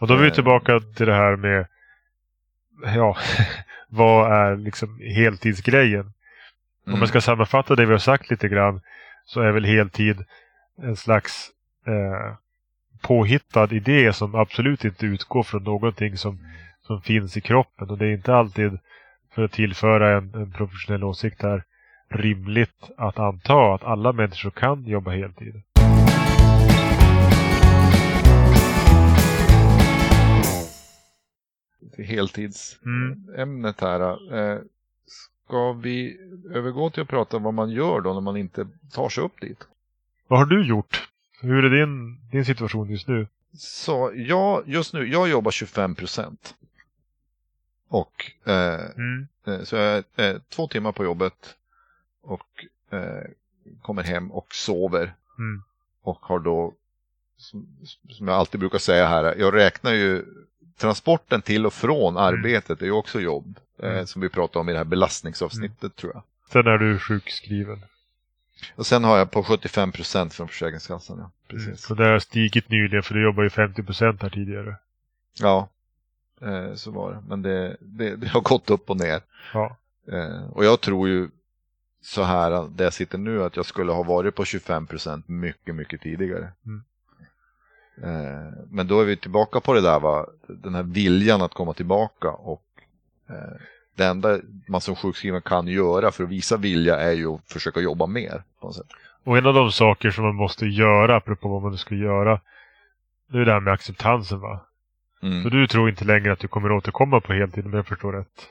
Och 0.00 0.06
då 0.06 0.14
är 0.14 0.18
vi 0.18 0.28
Eh. 0.28 0.34
tillbaka 0.34 0.80
till 0.80 1.06
det 1.06 1.14
här 1.14 1.36
med 1.36 1.66
ja, 2.82 3.16
vad 3.88 4.32
är 4.32 4.56
liksom 4.56 5.00
heltidsgrejen? 5.00 6.00
Om 6.00 6.12
Mm. 6.86 6.98
man 6.98 7.08
ska 7.08 7.20
sammanfatta 7.20 7.74
det 7.76 7.86
vi 7.86 7.92
har 7.92 7.98
sagt 7.98 8.30
lite 8.30 8.48
grann 8.48 8.80
så 9.24 9.40
är 9.40 9.50
väl 9.52 9.64
heltid 9.64 10.24
en 10.82 10.96
slags 10.96 11.50
eh, 11.86 12.34
påhittad 13.00 13.68
idé 13.74 14.12
som 14.12 14.34
absolut 14.34 14.84
inte 14.84 15.06
utgår 15.06 15.42
från 15.42 15.62
någonting 15.64 16.16
som, 16.16 16.38
som 16.86 17.02
finns 17.02 17.36
i 17.36 17.40
kroppen. 17.40 17.90
Och 17.90 17.98
det 17.98 18.06
är 18.06 18.12
inte 18.12 18.34
alltid, 18.34 18.78
för 19.34 19.44
att 19.44 19.52
tillföra 19.52 20.16
en, 20.16 20.34
en 20.34 20.52
professionell 20.52 21.04
åsikt 21.04 21.42
här, 21.42 21.62
rimligt 22.08 22.90
att 22.96 23.18
anta 23.18 23.74
att 23.74 23.84
alla 23.84 24.12
människor 24.12 24.50
kan 24.50 24.84
jobba 24.84 25.10
heltid. 25.10 25.62
Heltidsämnet 31.98 33.28
Mm. 33.36 33.74
här. 33.80 34.34
Eh, 34.38 34.58
ska 35.06 35.72
vi 35.72 36.18
övergå 36.50 36.90
till 36.90 37.02
att 37.02 37.08
prata 37.08 37.38
vad 37.38 37.54
man 37.54 37.70
gör 37.70 38.00
då 38.00 38.14
när 38.14 38.20
man 38.20 38.36
inte 38.36 38.68
tar 38.92 39.08
sig 39.08 39.24
upp 39.24 39.40
dit? 39.40 39.66
Vad 40.28 40.38
har 40.38 40.46
du 40.46 40.66
gjort? 40.66 41.08
Hur 41.40 41.64
är 41.64 41.70
din, 41.80 42.18
din 42.30 42.44
situation 42.44 42.90
just 42.90 43.08
nu? 43.08 43.26
Så 43.58 44.12
jag, 44.14 44.62
just 44.68 44.94
nu, 44.94 45.06
jag 45.12 45.28
jobbar 45.28 45.50
25 45.50 45.94
procent. 45.94 46.54
Och 47.88 48.32
eh, 48.44 48.80
Mm. 48.96 49.26
eh, 49.46 49.62
så 49.62 49.76
jag 49.76 50.04
är 50.16 50.34
eh, 50.34 50.40
två 50.48 50.68
timmar 50.68 50.92
på 50.92 51.04
jobbet 51.04 51.56
och 52.22 52.64
eh, 52.90 53.22
kommer 53.82 54.02
hem 54.02 54.32
och 54.32 54.54
sover. 54.54 55.14
Mm. 55.38 55.62
Och 56.02 56.18
har 56.20 56.38
då, 56.38 56.74
som, 57.36 57.66
som 58.08 58.28
jag 58.28 58.36
alltid 58.36 58.60
brukar 58.60 58.78
säga 58.78 59.06
här, 59.06 59.34
jag 59.38 59.54
räknar 59.54 59.92
ju 59.92 60.24
transporten 60.78 61.42
till 61.42 61.66
och 61.66 61.72
från 61.74 62.16
arbetet 62.16 62.82
är 62.82 62.86
ju 62.86 62.92
också 62.92 63.20
jobb. 63.20 63.58
Eh, 63.78 63.90
Mm. 63.92 64.06
som 64.06 64.22
vi 64.22 64.28
pratade 64.28 64.58
om 64.60 64.68
i 64.68 64.72
det 64.72 64.78
här 64.78 64.84
belastningsavsnittet 64.84 65.96
tror 65.96 66.12
jag. 66.14 66.22
Sen 66.52 66.66
är 66.66 66.78
du 66.78 66.98
sjukskriven. 66.98 67.82
Och 68.76 68.86
sen 68.86 69.04
har 69.04 69.18
jag 69.18 69.30
på 69.30 69.42
75 69.44 69.92
procent 69.92 70.34
från 70.34 70.48
Försäkringskassan. 70.48 71.16
Ja, 71.18 71.30
Mm. 71.50 71.66
precis. 71.66 71.86
Så 71.86 71.94
det 71.94 72.04
har 72.08 72.18
stigit 72.18 72.68
nyligen 72.68 73.02
för 73.02 73.14
du 73.14 73.22
jobbar 73.22 73.42
ju 73.42 73.50
50 73.50 73.82
procent 73.82 74.22
här 74.22 74.30
tidigare. 74.30 74.76
Ja, 75.40 75.68
eh, 76.40 76.74
så 76.74 76.90
var 76.90 77.12
det. 77.12 77.22
Men 77.28 77.42
det, 77.42 77.76
det, 77.80 78.16
det 78.16 78.28
har 78.28 78.40
gått 78.40 78.70
upp 78.70 78.90
och 78.90 78.96
ner. 78.96 79.20
Ja. 79.52 79.76
Eh, 80.12 80.44
och 80.52 80.64
jag 80.64 80.80
tror 80.80 81.08
ju 81.08 81.28
så 82.02 82.22
här 82.22 82.68
där 82.76 82.84
jag 82.84 82.92
sitter 82.92 83.18
nu 83.18 83.42
att 83.44 83.56
jag 83.56 83.66
skulle 83.66 83.92
ha 83.92 84.02
varit 84.02 84.34
på 84.34 84.44
25 84.44 84.86
procent 84.86 85.28
mycket, 85.28 85.74
mycket 85.74 86.00
tidigare. 86.00 86.52
Mm. 86.66 86.84
Eh, 88.02 88.52
men 88.70 88.86
då 88.86 89.00
är 89.00 89.04
vi 89.04 89.16
tillbaka 89.16 89.60
på 89.60 89.72
det 89.74 89.80
där 89.80 90.00
va, 90.00 90.26
den 90.46 90.74
här 90.74 90.82
viljan 90.82 91.42
att 91.42 91.54
komma 91.54 91.74
tillbaka 91.74 92.30
och 92.30 92.64
eh, 93.28 93.60
det 93.96 94.04
enda 94.04 94.38
man 94.68 94.80
som 94.80 94.96
sjukskriven 94.96 95.42
kan 95.42 95.66
göra 95.66 96.12
för 96.12 96.24
att 96.24 96.30
visa 96.30 96.56
vilja 96.56 97.00
är 97.00 97.12
ju 97.12 97.34
att 97.34 97.52
försöka 97.52 97.80
jobba 97.80 98.06
mer. 98.06 98.42
På 98.60 98.66
något 98.66 98.76
sätt. 98.76 98.86
Och 99.24 99.38
en 99.38 99.46
av 99.46 99.54
de 99.54 99.72
saker 99.72 100.10
som 100.10 100.24
man 100.24 100.34
måste 100.34 100.66
göra, 100.66 101.16
apropå 101.16 101.48
vad 101.48 101.62
man 101.62 101.70
nu 101.70 101.78
ska 101.78 101.94
göra, 101.94 102.40
det 103.26 103.38
är 103.38 103.44
det 103.44 103.52
här 103.52 103.60
med 103.60 103.72
acceptansen 103.72 104.40
va? 104.40 104.60
Mm. 105.22 105.42
Så 105.42 105.48
du 105.48 105.66
tror 105.66 105.88
inte 105.88 106.04
längre 106.04 106.32
att 106.32 106.38
du 106.38 106.48
kommer 106.48 106.72
återkomma 106.72 107.20
på 107.20 107.32
heltid 107.32 107.66
om 107.66 107.74
jag 107.74 107.86
förstår 107.86 108.12
rätt? 108.12 108.50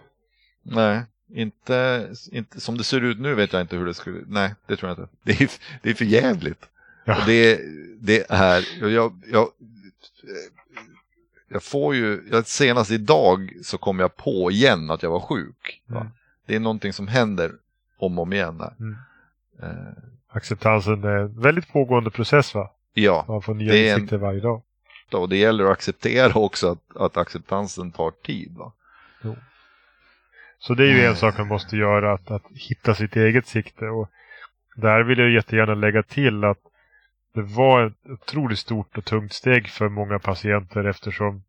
Nej, 0.64 1.02
inte, 1.34 2.10
inte 2.32 2.62
som 2.62 2.78
det 2.78 2.84
ser 2.84 3.02
ut 3.02 3.20
nu 3.20 3.36
vet 3.36 3.54
jag 3.54 3.62
inte 3.62 3.78
hur 3.78 3.86
det 3.86 3.94
skulle, 3.94 4.20
nej 4.28 4.56
det 4.68 4.76
tror 4.76 4.90
jag 4.90 5.00
inte. 5.00 5.14
Det 5.24 5.42
är, 5.42 5.50
det 5.82 5.90
är 5.90 5.94
för 5.94 6.06
jävligt. 6.06 6.70
Ja. 7.06 7.20
Och 7.20 7.26
det, 7.26 7.62
det 8.02 8.26
är, 8.30 8.64
jag, 8.88 9.14
jag, 9.32 9.50
jag, 11.50 11.64
får 11.64 11.96
ju, 11.96 12.24
jag, 12.32 12.48
senast 12.48 12.92
idag 12.92 13.54
så 13.64 13.78
kom 13.78 14.00
jag 14.00 14.16
på 14.16 14.52
igen 14.52 14.92
att 14.92 15.04
jag 15.04 15.10
var 15.12 15.20
sjuk. 15.20 15.82
Mm. 15.90 16.08
Det 16.46 16.56
är 16.56 16.60
någonting 16.60 16.94
som 16.94 17.08
händer 17.08 17.52
om 17.98 18.18
och 18.20 18.24
om 18.24 18.34
igen. 18.34 18.62
Mm. 18.80 18.96
Eh, 19.62 19.94
Acceptansen 20.36 21.04
är 21.04 21.08
en 21.18 21.42
väldigt 21.42 21.68
pågående 21.74 22.10
process 22.10 22.56
va? 22.56 22.72
ja, 22.94 23.26
Man 23.28 23.42
får 23.42 23.54
nya 23.54 23.74
en- 23.76 23.94
insikter 23.94 24.18
varje 24.18 24.40
dag. 24.40 24.62
och 25.12 25.30
det 25.30 25.38
gäller 25.38 25.64
att 25.64 25.72
acceptera 25.72 26.34
också 26.40 26.72
att, 26.72 26.98
att 26.98 27.18
acceptansen 27.18 27.92
tar 27.92 28.12
tid. 28.12 28.56
Va? 28.58 28.72
Så 30.60 30.74
det 30.74 30.84
är 30.84 30.88
ju 30.88 31.00
en 31.00 31.06
Mm. 31.06 31.16
sak 31.16 31.38
man 31.38 31.48
måste 31.48 31.78
göra, 31.78 32.14
att, 32.14 32.32
att 32.32 32.44
hitta 32.54 32.96
sitt 32.96 33.16
eget 33.16 33.48
sikte. 33.48 33.86
Och 33.86 34.10
där 34.76 35.04
vill 35.04 35.20
jag 35.20 35.30
jättegärna 35.32 35.76
lägga 35.76 36.04
till 36.04 36.44
att 36.44 36.58
det 37.34 37.42
var 37.42 37.86
ett 37.86 38.10
otroligt 38.10 38.60
stort 38.60 38.98
och 38.98 39.06
tungt 39.06 39.34
steg 39.34 39.70
för 39.70 39.90
många 39.90 40.20
patienter 40.20 40.84
eftersom, 40.84 41.44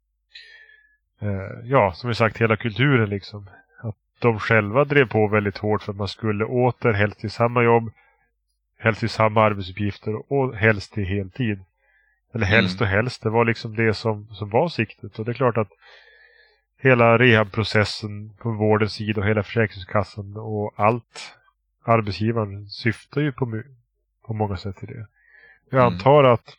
eh, 1.21 1.61
ja, 1.65 1.93
som 1.93 2.09
vi 2.09 2.15
sagt, 2.15 2.41
hela 2.41 2.57
kulturen 2.57 3.11
liksom. 3.11 3.51
Att 3.83 3.97
de 4.19 4.39
själva 4.39 4.85
drev 4.85 5.09
på 5.09 5.29
väldigt 5.29 5.59
hårt 5.59 5.83
för 5.83 5.93
att 5.93 5.99
man 5.99 6.09
skulle 6.09 6.45
åter, 6.45 6.93
helst 6.93 7.21
till 7.21 7.31
samma 7.31 7.63
jobb, 7.63 7.93
helst 8.79 9.01
till 9.01 9.09
samma 9.09 9.43
arbetsuppgifter 9.43 10.33
och 10.33 10.57
helst 10.57 10.93
till 10.93 11.05
heltid. 11.05 11.65
Eller 12.35 12.47
helst 12.47 12.81
och 12.81 12.87
helst, 12.87 13.23
det 13.23 13.31
var 13.31 13.45
liksom 13.45 13.77
det 13.77 13.95
som, 13.95 14.27
som 14.27 14.51
var 14.51 14.69
siktet. 14.69 15.19
Och 15.19 15.25
det 15.25 15.33
är 15.33 15.35
klart 15.35 15.57
att 15.57 15.71
hela 16.79 17.19
rehabprocessen 17.19 18.35
på 18.39 18.51
vårdens 18.51 18.93
sida 18.93 19.21
och 19.21 19.27
hela 19.27 19.43
Försäkringskassan 19.43 20.37
och 20.37 20.73
allt 20.77 21.37
arbetsgivaren 21.85 22.69
syftar 22.69 23.21
ju 23.21 23.33
på, 23.33 23.63
på 24.27 24.35
många 24.35 24.57
sätt 24.57 24.77
till 24.77 24.89
det. 24.89 25.07
Jag 25.75 25.83
Mm. 25.83 25.95
antar 25.95 26.25
att 26.25 26.57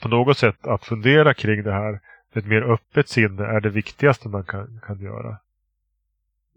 på 0.00 0.08
något 0.08 0.38
sätt 0.38 0.66
att 0.66 0.84
fundera 0.84 1.34
kring 1.34 1.62
det 1.62 1.72
här 1.72 2.00
med 2.32 2.44
ett 2.44 2.46
mer 2.46 2.62
öppet 2.62 3.08
sinne 3.08 3.42
är 3.44 3.60
det 3.60 3.68
viktigaste 3.68 4.28
man 4.28 4.44
kan, 4.44 4.80
kan 4.86 5.00
göra. 5.00 5.36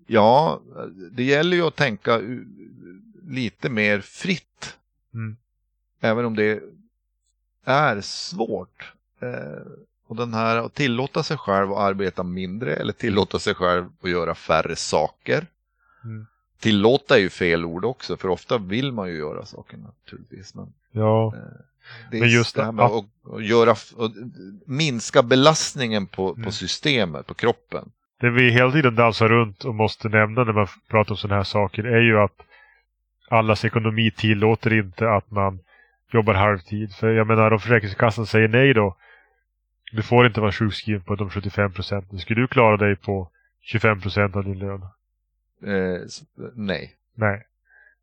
Ja, 0.07 0.61
det 1.11 1.23
gäller 1.23 1.57
ju 1.57 1.63
att 1.63 1.75
tänka 1.75 2.21
lite 3.27 3.69
mer 3.69 4.01
fritt. 4.01 4.77
Mm. 5.13 5.37
Även 6.01 6.25
om 6.25 6.35
det 6.35 6.63
är 7.65 8.01
svårt. 8.01 8.93
Eh, 9.19 9.71
och 10.07 10.15
den 10.15 10.33
här 10.33 10.57
att 10.57 10.73
tillåta 10.73 11.23
sig 11.23 11.37
själv 11.37 11.71
att 11.71 11.79
arbeta 11.79 12.23
mindre 12.23 12.75
eller 12.75 12.93
tillåta 12.93 13.39
sig 13.39 13.55
själv 13.55 13.85
att 14.01 14.09
göra 14.09 14.35
färre 14.35 14.75
saker. 14.75 15.47
Mm. 16.03 16.25
Tillåta 16.59 17.15
är 17.15 17.19
ju 17.19 17.29
fel 17.29 17.65
ord 17.65 17.85
också, 17.85 18.17
för 18.17 18.27
ofta 18.29 18.57
vill 18.57 18.91
man 18.91 19.09
ju 19.09 19.17
göra 19.17 19.45
saker 19.45 19.77
naturligtvis. 19.77 20.55
Men 20.55 20.73
Ja, 20.91 21.33
det 22.11 22.17
är 22.17 22.21
Men 22.21 22.29
just 22.29 22.55
det 22.55 22.63
här 22.63 22.71
med 22.71 22.85
att, 22.85 23.05
att 23.33 23.45
göra, 23.45 23.71
att 23.71 24.11
minska 24.65 25.23
belastningen 25.23 26.07
på, 26.07 26.31
Mm. 26.31 26.43
på 26.43 26.51
systemet, 26.51 27.27
på 27.27 27.33
kroppen. 27.33 27.91
det 28.19 28.29
vi 28.29 28.49
hela 28.49 28.71
tiden 28.71 28.95
dansar 28.95 29.29
runt 29.29 29.63
och 29.65 29.75
måste 29.75 30.09
nämna 30.09 30.43
när 30.43 30.53
man 30.53 30.67
pratar 30.87 31.11
om 31.11 31.17
sådana 31.17 31.35
här 31.35 31.43
saker 31.43 31.83
är 31.83 32.01
ju 32.01 32.19
att 32.19 32.41
allas 33.29 33.65
ekonomi 33.65 34.11
tillåter 34.11 34.73
inte 34.73 35.09
att 35.09 35.31
man 35.31 35.59
jobbar 36.13 36.33
halvtid. 36.33 36.95
För 36.95 37.09
jag 37.09 37.27
menar 37.27 37.51
om 37.51 37.59
Försäkringskassan 37.59 38.25
säger 38.25 38.47
nej 38.47 38.73
då. 38.73 38.95
Du 39.91 40.01
får 40.03 40.27
inte 40.27 40.41
vara 40.41 40.51
sjukskriven 40.51 41.01
på 41.01 41.15
de 41.15 41.29
75 41.29 41.71
procenten. 41.73 42.19
Skulle 42.19 42.41
du 42.41 42.47
klara 42.47 42.77
dig 42.77 42.95
på 42.95 43.29
25 43.61 44.01
procent 44.01 44.35
av 44.35 44.43
din 44.43 44.59
lön? 44.59 44.81
Eh, 45.63 46.01
nej. 46.55 46.95
Nej. 47.13 47.45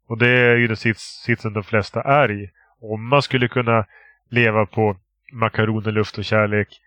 Och 0.07 0.19
det 0.19 0.29
är 0.29 0.57
ju 0.57 0.67
den 0.67 0.77
sits, 0.77 1.23
sitsen 1.25 1.53
de 1.53 1.65
flesta 1.65 2.03
är 2.03 2.31
i. 2.31 2.51
Om 2.81 3.09
man 3.09 3.23
skulle 3.23 3.49
kunna 3.49 3.85
leva 4.29 4.67
på 4.67 4.97
makaroner, 5.33 5.93
luft 5.93 6.19
och 6.19 6.25
kärlek 6.25 6.81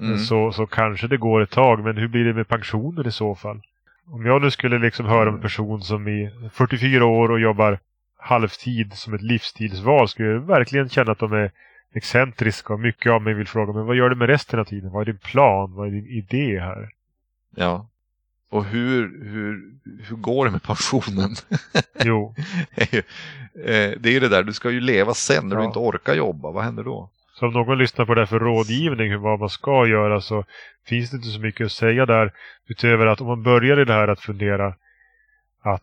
Mm. 0.00 0.18
så, 0.18 0.52
så 0.52 0.66
kanske 0.66 1.06
det 1.08 1.16
går 1.16 1.40
ett 1.42 1.50
tag. 1.50 1.84
Men 1.84 1.96
hur 1.96 2.08
blir 2.08 2.24
det 2.24 2.32
med 2.32 2.48
pensioner 2.48 3.06
i 3.06 3.12
så 3.12 3.34
fall? 3.34 3.62
Om 4.06 4.26
jag 4.26 4.42
nu 4.42 4.50
skulle 4.50 4.78
liksom 4.78 5.06
höra 5.06 5.28
om 5.28 5.34
en 5.34 5.40
person 5.40 5.82
som 5.82 6.08
är 6.08 6.48
44 6.48 7.04
år 7.06 7.30
och 7.30 7.40
jobbar 7.40 7.78
halvtid 8.16 8.92
som 8.92 9.14
ett 9.14 9.22
livsstilsval 9.22 10.08
skulle 10.08 10.28
jag 10.28 10.40
verkligen 10.40 10.88
känna 10.88 11.12
att 11.12 11.18
de 11.18 11.32
är 11.32 11.50
excentriska 11.92 12.72
och 12.72 12.80
mycket 12.80 13.12
av 13.12 13.22
mig 13.22 13.34
vill 13.34 13.46
fråga 13.46 13.72
men 13.72 13.86
vad 13.86 13.96
gör 13.96 14.10
du 14.10 14.16
med 14.16 14.28
resten 14.28 14.60
av 14.60 14.64
tiden? 14.64 14.90
Vad 14.90 15.00
är 15.00 15.06
din 15.12 15.18
plan? 15.18 15.74
Vad 15.74 15.86
är 15.86 15.90
din 15.90 16.06
idé 16.06 16.60
här? 16.60 16.90
Ja. 17.56 17.86
Och 18.50 18.64
hur, 18.64 19.24
hur, 19.24 19.72
hur 20.08 20.16
går 20.16 20.44
det 20.44 20.50
med 20.50 20.62
pensionen? 20.62 21.30
Jo, 22.04 22.34
Eh, 23.64 23.90
det 24.00 24.06
är 24.08 24.10
ju 24.12 24.20
det 24.20 24.28
där, 24.28 24.42
du 24.42 24.52
ska 24.52 24.70
ju 24.70 24.80
leva 24.80 25.14
sen 25.14 25.48
när 25.48 25.56
du 25.56 25.62
Ja. 25.62 25.66
inte 25.66 25.78
orkar 25.78 26.14
jobba. 26.14 26.50
Vad 26.50 26.64
händer 26.64 26.84
då? 26.84 27.10
Så 27.34 27.46
om 27.46 27.52
någon 27.52 27.78
lyssnar 27.78 28.06
på 28.06 28.14
det 28.14 28.20
här 28.20 28.26
för 28.26 28.38
rådgivning, 28.40 29.10
hur 29.10 29.16
vad 29.16 29.40
man 29.40 29.48
ska 29.50 29.86
göra, 29.86 30.20
så 30.20 30.44
finns 30.86 31.10
det 31.10 31.16
inte 31.16 31.28
så 31.28 31.40
mycket 31.40 31.64
att 31.64 31.72
säga 31.72 32.06
där. 32.06 32.32
Utöver 32.66 33.06
att 33.06 33.20
om 33.20 33.26
man 33.26 33.42
börjar 33.42 33.80
i 33.80 33.84
det 33.84 33.92
här 33.92 34.08
att 34.08 34.20
fundera 34.20 34.74
att 35.62 35.82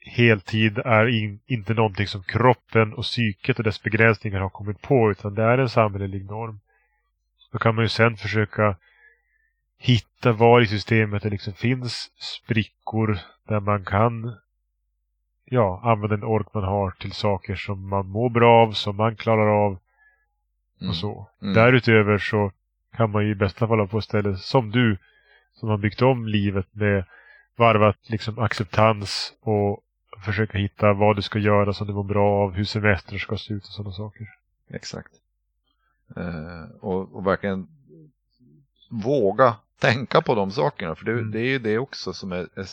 heltid 0.00 0.78
är 0.78 1.06
in, 1.06 1.40
inte 1.46 1.74
någonting 1.74 2.06
som 2.06 2.22
kroppen 2.22 2.92
och 2.94 3.04
psyket 3.04 3.58
och 3.58 3.64
dess 3.64 3.82
begränsningar 3.82 4.40
har 4.40 4.50
kommit 4.50 4.82
på, 4.82 5.10
utan 5.10 5.34
det 5.34 5.42
är 5.42 5.58
en 5.58 5.68
samhällelig 5.68 6.24
norm. 6.24 6.60
Då 7.52 7.58
kan 7.58 7.74
man 7.74 7.84
ju 7.84 7.88
sen 7.88 8.16
försöka 8.16 8.76
hitta 9.82 10.32
var 10.32 10.60
i 10.60 10.66
systemet 10.66 11.22
det 11.22 11.30
liksom 11.30 11.52
finns 11.52 12.10
sprickor 12.18 13.18
där 13.48 13.60
man 13.60 13.84
kan 13.84 14.36
ja, 15.44 15.80
använda 15.84 16.16
den 16.16 16.24
ork 16.24 16.54
man 16.54 16.64
har 16.64 16.90
till 16.90 17.12
saker 17.12 17.54
som 17.54 17.88
man 17.88 18.06
mår 18.08 18.30
bra 18.30 18.62
av, 18.62 18.72
som 18.72 18.96
man 18.96 19.16
klarar 19.16 19.66
av 19.66 19.78
Mm. 20.80 20.90
och 20.90 20.96
så. 20.96 21.28
Mm. 21.42 21.54
Därutöver 21.54 22.18
så 22.18 22.52
kan 22.96 23.10
man 23.10 23.24
ju 23.24 23.30
i 23.30 23.34
bästa 23.34 23.68
fall 23.68 23.88
på 23.88 24.00
ställen 24.00 24.38
som 24.38 24.70
du 24.70 24.98
som 25.54 25.68
har 25.68 25.78
byggt 25.78 26.02
om 26.02 26.26
livet 26.26 26.66
med 26.70 27.04
varvat 27.56 27.96
liksom 28.02 28.38
acceptans 28.38 29.32
och 29.40 29.84
försöka 30.24 30.58
hitta 30.58 30.92
vad 30.92 31.16
du 31.16 31.22
ska 31.22 31.38
göra 31.38 31.72
som 31.72 31.86
du 31.86 31.92
mår 31.92 32.04
bra 32.04 32.44
av, 32.44 32.52
hur 32.52 32.64
semester 32.64 33.18
ska 33.18 33.36
se 33.36 33.54
ut 33.54 33.64
och 33.64 33.70
sådana 33.70 33.92
saker. 33.92 34.26
Exakt. 34.68 35.12
Eh, 36.16 36.70
och, 36.80 37.14
och 37.16 37.26
verkligen 37.26 37.68
våga 38.90 39.56
tänka 39.80 40.20
på 40.22 40.34
de 40.34 40.50
sakerna. 40.50 40.94
För 40.94 41.04
det, 41.04 41.12
Mm. 41.12 41.30
det 41.30 41.40
är 41.40 41.44
ju 41.48 41.58
det 41.58 41.78
också 41.78 42.12
som 42.12 42.32
är, 42.32 42.48
är 42.54 42.66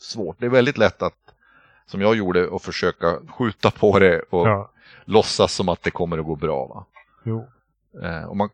svårt. 0.00 0.36
Det 0.38 0.46
är 0.46 0.50
väldigt 0.50 0.78
lätt 0.78 1.02
att, 1.02 1.14
som 1.86 2.00
jag 2.00 2.16
gjorde, 2.16 2.48
att 2.56 2.62
försöka 2.62 3.18
skjuta 3.38 3.70
på 3.70 3.98
det 3.98 4.20
och 4.30 4.48
Ja, 4.48 4.70
låtsas 5.04 5.52
som 5.52 5.68
att 5.68 5.82
det 5.82 5.90
kommer 5.90 6.18
att 6.18 6.24
gå 6.26 6.36
bra. 6.36 6.66
Va? 6.66 6.84
jo. 7.24 7.46
Eh, 8.02 8.24
och 8.24 8.36
man 8.36 8.48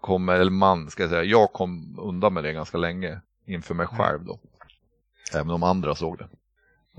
kommer, 0.00 0.32
eller 0.34 0.50
man 0.50 0.90
ska 0.90 1.02
jag 1.02 1.10
säga, 1.10 1.22
jag 1.24 1.52
kom 1.52 1.96
undan 1.98 2.34
med 2.34 2.44
det 2.44 2.52
ganska 2.52 2.78
länge 2.78 3.20
inför 3.46 3.74
mig 3.74 3.86
Mm. 3.92 3.98
själv 3.98 4.24
då. 4.24 4.38
Även 5.34 5.50
om 5.50 5.62
andra 5.62 5.94
såg 5.94 6.18
det. 6.18 6.28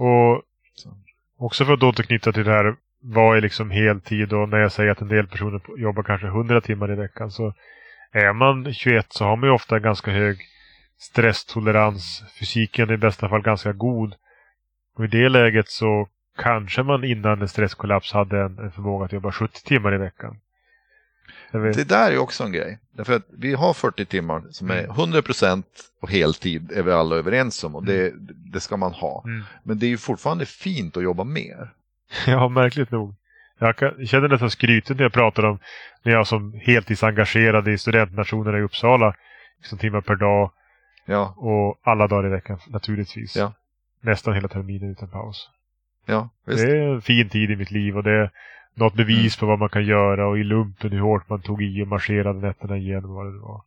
Och 0.03 0.41
Så. 0.73 0.89
också 1.37 1.65
för 1.65 1.73
att 1.73 1.83
återknyta 1.83 2.31
till 2.31 2.43
det 2.43 2.51
här, 2.51 2.75
vad 3.01 3.37
är 3.37 3.41
liksom 3.41 3.71
heltid 3.71 4.33
och 4.33 4.49
när 4.49 4.57
jag 4.57 4.71
säger 4.71 4.91
att 4.91 5.01
en 5.01 5.07
del 5.07 5.27
personer 5.27 5.61
jobbar 5.77 6.03
kanske 6.03 6.27
100 6.27 6.61
timmar 6.61 6.91
i 6.91 6.95
veckan 6.95 7.31
så 7.31 7.53
är 8.11 8.33
man 8.33 8.73
21 8.73 9.05
så 9.09 9.25
har 9.25 9.35
man 9.35 9.49
ju 9.49 9.53
ofta 9.53 9.79
ganska 9.79 10.11
hög 10.11 10.39
stresstolerans. 10.99 12.23
Fysiken 12.39 12.89
är 12.89 12.93
i 12.93 12.97
bästa 12.97 13.29
fall 13.29 13.41
ganska 13.41 13.73
god. 13.73 14.15
Och 14.95 15.03
i 15.03 15.07
det 15.07 15.29
läget 15.29 15.69
så 15.69 16.07
kanske 16.37 16.83
man 16.83 17.03
innan 17.03 17.41
en 17.41 17.47
stresskollaps 17.47 18.13
hade 18.13 18.41
en, 18.41 18.59
en 18.59 18.71
förmåga 18.71 19.05
att 19.05 19.11
jobba 19.13 19.31
70 19.31 19.63
timmar 19.63 19.93
i 19.93 19.97
veckan. 19.97 20.39
Det 21.51 21.89
där 21.89 22.11
är 22.11 22.17
också 22.17 22.43
en 22.43 22.51
grej. 22.51 22.79
Därför 22.91 23.15
att 23.15 23.25
vi 23.29 23.53
har 23.53 23.73
40 23.73 24.05
timmar 24.05 24.43
som 24.51 24.69
är 24.71 24.83
Mm. 24.83 24.95
100% 24.95 25.63
och 26.01 26.11
heltid 26.11 26.71
är 26.71 26.83
vi 26.83 26.91
alla 26.91 27.15
överens 27.15 27.63
om 27.63 27.75
och 27.75 27.85
det, 27.85 28.13
det 28.51 28.59
ska 28.59 28.77
man 28.77 28.93
ha. 28.93 29.23
Mm. 29.25 29.43
Men 29.63 29.79
det 29.79 29.85
är 29.85 29.89
ju 29.89 29.97
fortfarande 29.97 30.45
fint 30.45 30.97
att 30.97 31.03
jobba 31.03 31.23
mer. 31.23 31.73
Ja, 32.27 32.49
märkligt 32.49 32.91
nog. 32.91 33.15
Jag, 33.59 33.75
kan, 33.75 33.93
jag 33.97 34.07
känner 34.07 34.27
nästan 34.27 34.49
skrytet 34.51 34.97
när 34.97 35.03
jag 35.03 35.13
pratar 35.13 35.45
om 35.45 35.59
när 36.03 36.11
jag 36.11 36.27
som 36.27 36.59
heltidsengagerad 36.63 37.67
i 37.67 37.77
studentnationerna 37.77 38.57
i 38.57 38.61
Uppsala. 38.61 39.13
Liksom 39.57 39.77
timmar 39.77 40.01
per 40.01 40.15
dag 40.15 40.51
Ja, 41.05 41.33
och 41.37 41.79
alla 41.83 42.07
dagar 42.07 42.27
i 42.27 42.31
veckan 42.31 42.59
naturligtvis. 42.67 43.35
Ja. 43.35 43.53
Nästan 44.01 44.33
hela 44.33 44.47
terminen 44.47 44.91
utan 44.91 45.09
paus. 45.09 45.49
ja. 46.05 46.29
Det 46.45 46.61
är 46.61 46.93
en 46.93 47.01
fin 47.01 47.29
tid 47.29 47.51
i 47.51 47.55
mitt 47.55 47.71
liv 47.71 47.97
och 47.97 48.03
det 48.03 48.11
är 48.11 48.31
något 48.73 48.93
bevis 48.93 49.35
Mm. 49.35 49.39
på 49.39 49.45
vad 49.45 49.59
man 49.59 49.69
kan 49.69 49.85
göra 49.85 50.27
och 50.27 50.39
i 50.39 50.43
lumpen 50.43 50.91
hur 50.91 50.99
hårt 50.99 51.29
man 51.29 51.41
tog 51.41 51.61
i 51.61 51.83
och 51.83 51.87
marscherade 51.87 52.39
nätterna 52.47 52.77
igenom 52.77 53.13
vad 53.13 53.25
det 53.25 53.39
var. 53.39 53.61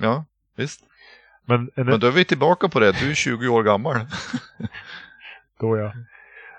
Ja, 0.00 0.24
visst. 0.56 0.80
Men, 1.44 1.70
en, 1.74 1.86
Men 1.86 2.00
då 2.00 2.06
är 2.06 2.10
vi 2.10 2.24
tillbaka 2.24 2.68
på 2.68 2.80
det, 2.80 2.92
du 3.00 3.10
är 3.10 3.14
20 3.14 3.48
år 3.48 3.62
gammal. 3.62 3.96
då 5.60 5.78
ja. 5.78 5.92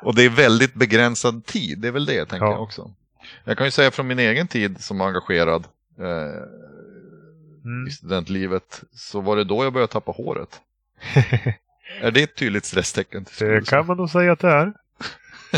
Och 0.05 0.15
det 0.15 0.24
är 0.24 0.29
väldigt 0.29 0.74
begränsad 0.74 1.45
tid, 1.45 1.79
det 1.79 1.88
är 1.88 1.91
väl 1.91 2.05
det 2.05 2.25
tänker 2.25 2.45
Ja. 2.45 2.51
jag 2.51 2.62
också. 2.63 2.91
Jag 3.43 3.57
kan 3.57 3.67
ju 3.67 3.71
säga 3.71 3.91
från 3.91 4.07
min 4.07 4.19
egen 4.19 4.47
tid 4.47 4.83
som 4.83 5.01
engagerad 5.01 5.67
eh, 6.00 6.43
Mm. 7.65 7.88
i 7.88 7.91
studentlivet 7.91 8.83
så 8.93 9.21
var 9.21 9.35
det 9.35 9.43
då 9.43 9.63
jag 9.63 9.74
började 9.74 9.91
tappa 9.93 10.12
håret. 10.12 10.62
Är 12.01 12.12
det 12.12 12.24
ett 12.24 12.35
tydligt 12.35 12.65
stresstecken? 12.65 13.25
det 13.39 13.67
kan 13.67 13.85
man 13.85 13.97
nog 13.97 14.09
säga 14.09 14.31
att 14.31 14.39
det 14.39 14.47
är. 14.50 14.74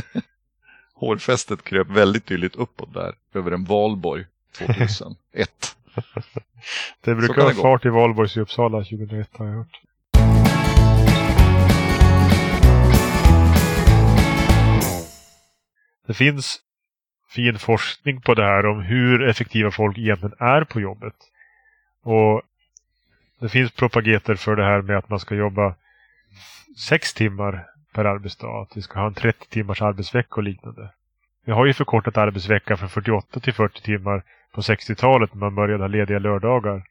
Hårfästet 0.93 1.63
kröp 1.63 1.87
väldigt 1.89 2.25
tydligt 2.25 2.55
uppåt 2.55 2.93
där 2.93 3.15
över 3.33 3.51
en 3.51 3.63
valborg 3.65 4.25
2001. 4.57 5.17
Det 7.01 7.15
brukar 7.15 7.41
vara 7.41 7.53
fart 7.53 7.85
i 7.85 7.89
Valborgs 7.89 8.37
i 8.37 8.39
Uppsala 8.39 8.77
2001 8.77 9.29
har 9.33 9.45
jag 9.45 9.53
hört. 9.53 9.81
Det 16.07 16.13
finns 16.13 16.59
fin 17.29 17.59
forskning 17.59 18.21
på 18.21 18.33
det 18.33 18.43
här 18.43 18.65
om 18.65 18.81
hur 18.81 19.27
effektiva 19.29 19.71
folk 19.71 19.97
egentligen 19.97 20.35
är 20.39 20.63
på 20.63 20.81
jobbet. 20.81 21.13
Och 22.03 22.41
det 23.39 23.49
finns 23.49 23.71
propageter 23.71 24.35
för 24.35 24.55
det 24.55 24.63
här 24.63 24.81
med 24.81 24.97
att 24.97 25.09
man 25.09 25.19
ska 25.19 25.35
jobba 25.35 25.75
sex 26.77 27.13
timmar 27.13 27.65
per 27.93 28.05
arbetsdag. 28.05 28.61
Att 28.61 28.77
vi 28.77 28.81
ska 28.81 28.99
ha 28.99 29.07
en 29.07 29.13
30 29.13 29.47
timmars 29.49 29.81
arbetsvecka 29.81 30.35
och 30.35 30.43
liknande. 30.43 30.89
Vi 31.45 31.51
har 31.51 31.65
ju 31.65 31.73
förkortat 31.73 32.17
arbetsvecka 32.17 32.77
från 32.77 32.89
48 32.89 33.39
till 33.39 33.53
40 33.53 33.81
timmar 33.81 34.23
på 34.53 34.61
60-talet 34.61 35.33
när 35.33 35.39
man 35.39 35.55
började 35.55 35.83
ha 35.83 35.87
lediga 35.87 36.19
lördagar. 36.19 36.83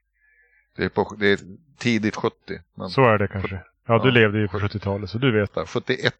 Det 0.76 0.84
är, 0.84 0.88
på, 0.88 1.14
det 1.19 1.32
är 1.32 1.38
tidigt 1.78 2.17
70. 2.17 2.34
Men 2.75 2.88
Så 2.91 3.04
är 3.04 3.19
det 3.19 3.28
kanske. 3.28 3.60
Ja, 3.86 3.99
du 3.99 4.08
Ja. 4.08 4.14
levde 4.14 4.38
ju 4.38 4.49
på 4.49 4.58
70-talet 4.58 5.10
så 5.10 5.19
du 5.19 5.41
vet. 5.41 5.54
där, 5.54 5.67
71 5.67 6.14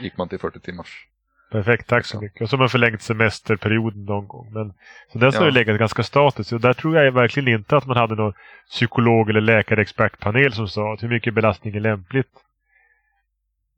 gick 0.00 0.16
man 0.16 0.28
till 0.28 0.38
40 0.38 0.60
timmars. 0.60 1.06
Perfekt, 1.52 1.86
tack 1.88 2.04
så 2.06 2.20
mycket. 2.20 2.42
Och 2.42 2.48
så 2.50 2.56
har 2.56 2.58
man 2.58 2.68
förlängt 2.68 3.02
semesterperioden 3.02 4.04
någon 4.04 4.28
gång. 4.28 4.50
Men 4.52 4.72
så 5.12 5.18
har 5.18 5.32
Ja. 5.32 5.44
ju 5.44 5.50
legat 5.50 5.78
ganska 5.78 6.02
statiskt. 6.02 6.52
Och 6.52 6.60
där 6.60 6.72
tror 6.72 6.96
jag 6.96 7.12
verkligen 7.12 7.48
inte 7.54 7.76
att 7.76 7.86
man 7.86 7.96
hade 7.96 8.14
någon 8.14 8.32
psykolog 8.70 9.30
eller 9.30 9.40
läkarexpertpanel 9.40 10.52
som 10.52 10.68
sa 10.68 10.92
att 10.92 11.02
hur 11.02 11.08
mycket 11.08 11.34
belastning 11.34 11.74
är 11.76 11.80
lämpligt. 11.80 12.28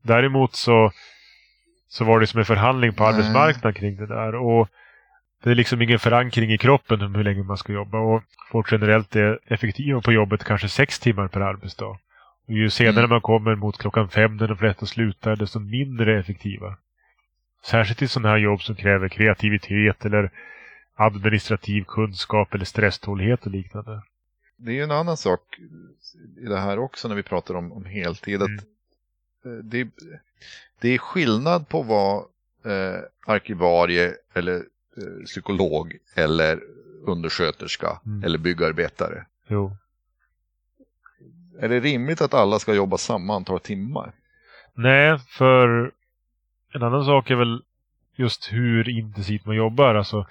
Däremot 0.03 0.55
så, 0.55 0.91
så 1.89 2.05
var 2.05 2.21
det 2.21 2.27
som 2.27 2.39
en 2.39 2.45
förhandling 2.47 2.93
på 2.95 3.03
Nej. 3.05 3.13
arbetsmarknaden 3.13 3.75
kring 3.75 3.97
det 3.97 4.07
där. 4.07 4.35
Och 4.35 4.69
det 5.43 5.51
är 5.51 5.55
liksom 5.55 5.83
ingen 5.83 5.99
förankring 5.99 6.53
i 6.53 6.59
kroppen 6.59 7.03
om 7.03 7.15
hur 7.15 7.25
länge 7.25 7.43
man 7.43 7.57
ska 7.57 7.73
jobba. 7.73 7.99
Och 7.99 8.23
folk 8.51 8.73
generellt 8.73 9.17
är 9.17 9.39
effektiva 9.47 10.01
på 10.01 10.13
jobbet 10.13 10.45
kanske 10.45 10.69
sex 10.69 10.99
timmar 11.01 11.29
per 11.29 11.41
arbetsdag. 11.41 11.87
Och 12.47 12.55
ju 12.55 12.71
senare 12.71 12.99
Mm. 12.99 13.11
man 13.11 13.21
kommer 13.21 13.55
mot 13.55 13.79
klockan 13.79 14.09
fem 14.09 14.37
när 14.37 14.49
de 14.49 14.57
flesta 14.57 14.87
slutar, 14.87 15.37
desto 15.37 15.59
mindre 15.61 16.19
effektiva. 16.19 16.77
Särskilt 17.64 18.03
i 18.03 18.09
sådana 18.09 18.29
här 18.29 18.37
jobb 18.37 18.62
som 18.62 18.74
kräver 18.74 19.09
kreativitet 19.09 20.05
eller 20.05 20.31
administrativ 20.94 21.85
kunskap 21.85 22.55
eller 22.55 22.64
stresstålighet 22.64 23.44
och 23.46 23.50
liknande. 23.50 24.03
Det 24.57 24.70
är 24.70 24.74
ju 24.74 24.83
en 24.83 24.90
annan 24.90 25.16
sak 25.16 25.40
i 26.37 26.44
det 26.44 26.59
här 26.61 26.79
också 26.79 27.09
när 27.09 27.14
vi 27.14 27.22
pratar 27.22 27.55
om, 27.55 27.72
om 27.72 27.85
heltid. 27.85 28.42
Att 28.42 28.48
Mm. 28.48 28.59
eh, 29.59 29.64
det, 29.64 29.88
det 30.81 30.88
är 30.88 30.98
skillnad 30.98 31.68
på 31.68 31.83
vad 31.83 32.16
eh, 32.72 33.00
arkivarie 33.27 34.14
eller 34.35 34.55
eh, 34.96 35.24
psykolog 35.24 35.96
eller 36.14 36.61
undersköterska 37.07 38.00
Mm. 38.07 38.24
eller 38.24 38.38
byggarbetare. 38.38 39.24
Jo. 39.48 39.77
Är 41.61 41.68
det 41.68 41.81
rimligt 41.81 42.20
att 42.20 42.35
alla 42.35 42.59
ska 42.59 42.74
jobba 42.74 42.98
samma 42.98 43.37
antal 43.37 43.61
timmar? 43.61 44.12
Nej, 44.74 45.18
för 45.18 45.92
en 46.75 46.83
annan 46.83 47.05
sak 47.05 47.31
är 47.31 47.35
väl 47.35 47.63
just 48.17 48.53
hur 48.53 48.89
intensivt 48.89 49.47
man 49.47 49.57
jobbar. 49.57 49.95
Alltså, 49.95 50.27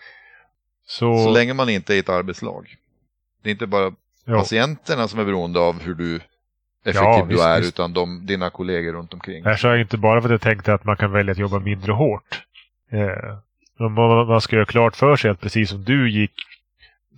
så, 0.86 1.18
Så 1.18 1.32
länge 1.32 1.54
man 1.54 1.70
inte 1.70 1.94
är 1.94 1.96
i 1.96 2.00
ett 2.00 2.10
arbetslag. 2.10 2.76
Det 3.42 3.50
är 3.50 3.52
inte 3.52 3.68
bara 3.68 3.94
ja, 4.26 4.40
patienterna 4.40 5.08
som 5.08 5.20
är 5.20 5.26
beroende 5.26 5.60
av 5.60 5.82
hur 5.82 5.94
du 5.94 6.16
effektiv 6.86 7.04
Ja, 7.04 7.22
du 7.22 7.28
visst, 7.28 7.44
är 7.46 7.60
visst. 7.60 7.74
utan 7.74 7.94
de, 7.94 8.26
dina 8.26 8.50
kollegor 8.50 8.94
runt 8.94 9.14
omkring. 9.14 9.44
Här 9.44 9.56
sa 9.56 9.70
jag 9.70 9.82
inte 9.82 9.98
bara 9.98 10.22
för 10.22 10.28
att 10.30 10.32
jag 10.32 10.42
tänkte 10.42 10.74
att 10.74 10.86
man 10.86 10.98
kan 10.98 11.12
välja 11.12 11.32
att 11.32 11.38
jobba 11.38 11.60
mindre 11.60 11.92
hårt. 11.92 12.44
Eh, 12.90 13.38
man, 13.80 14.28
man 14.28 14.42
ska 14.42 14.56
göra 14.56 14.66
klart 14.66 14.96
för 14.96 15.16
sig 15.16 15.32
att 15.32 15.42
precis 15.42 15.70
som 15.70 15.84
du 15.84 16.12
gick 16.12 16.34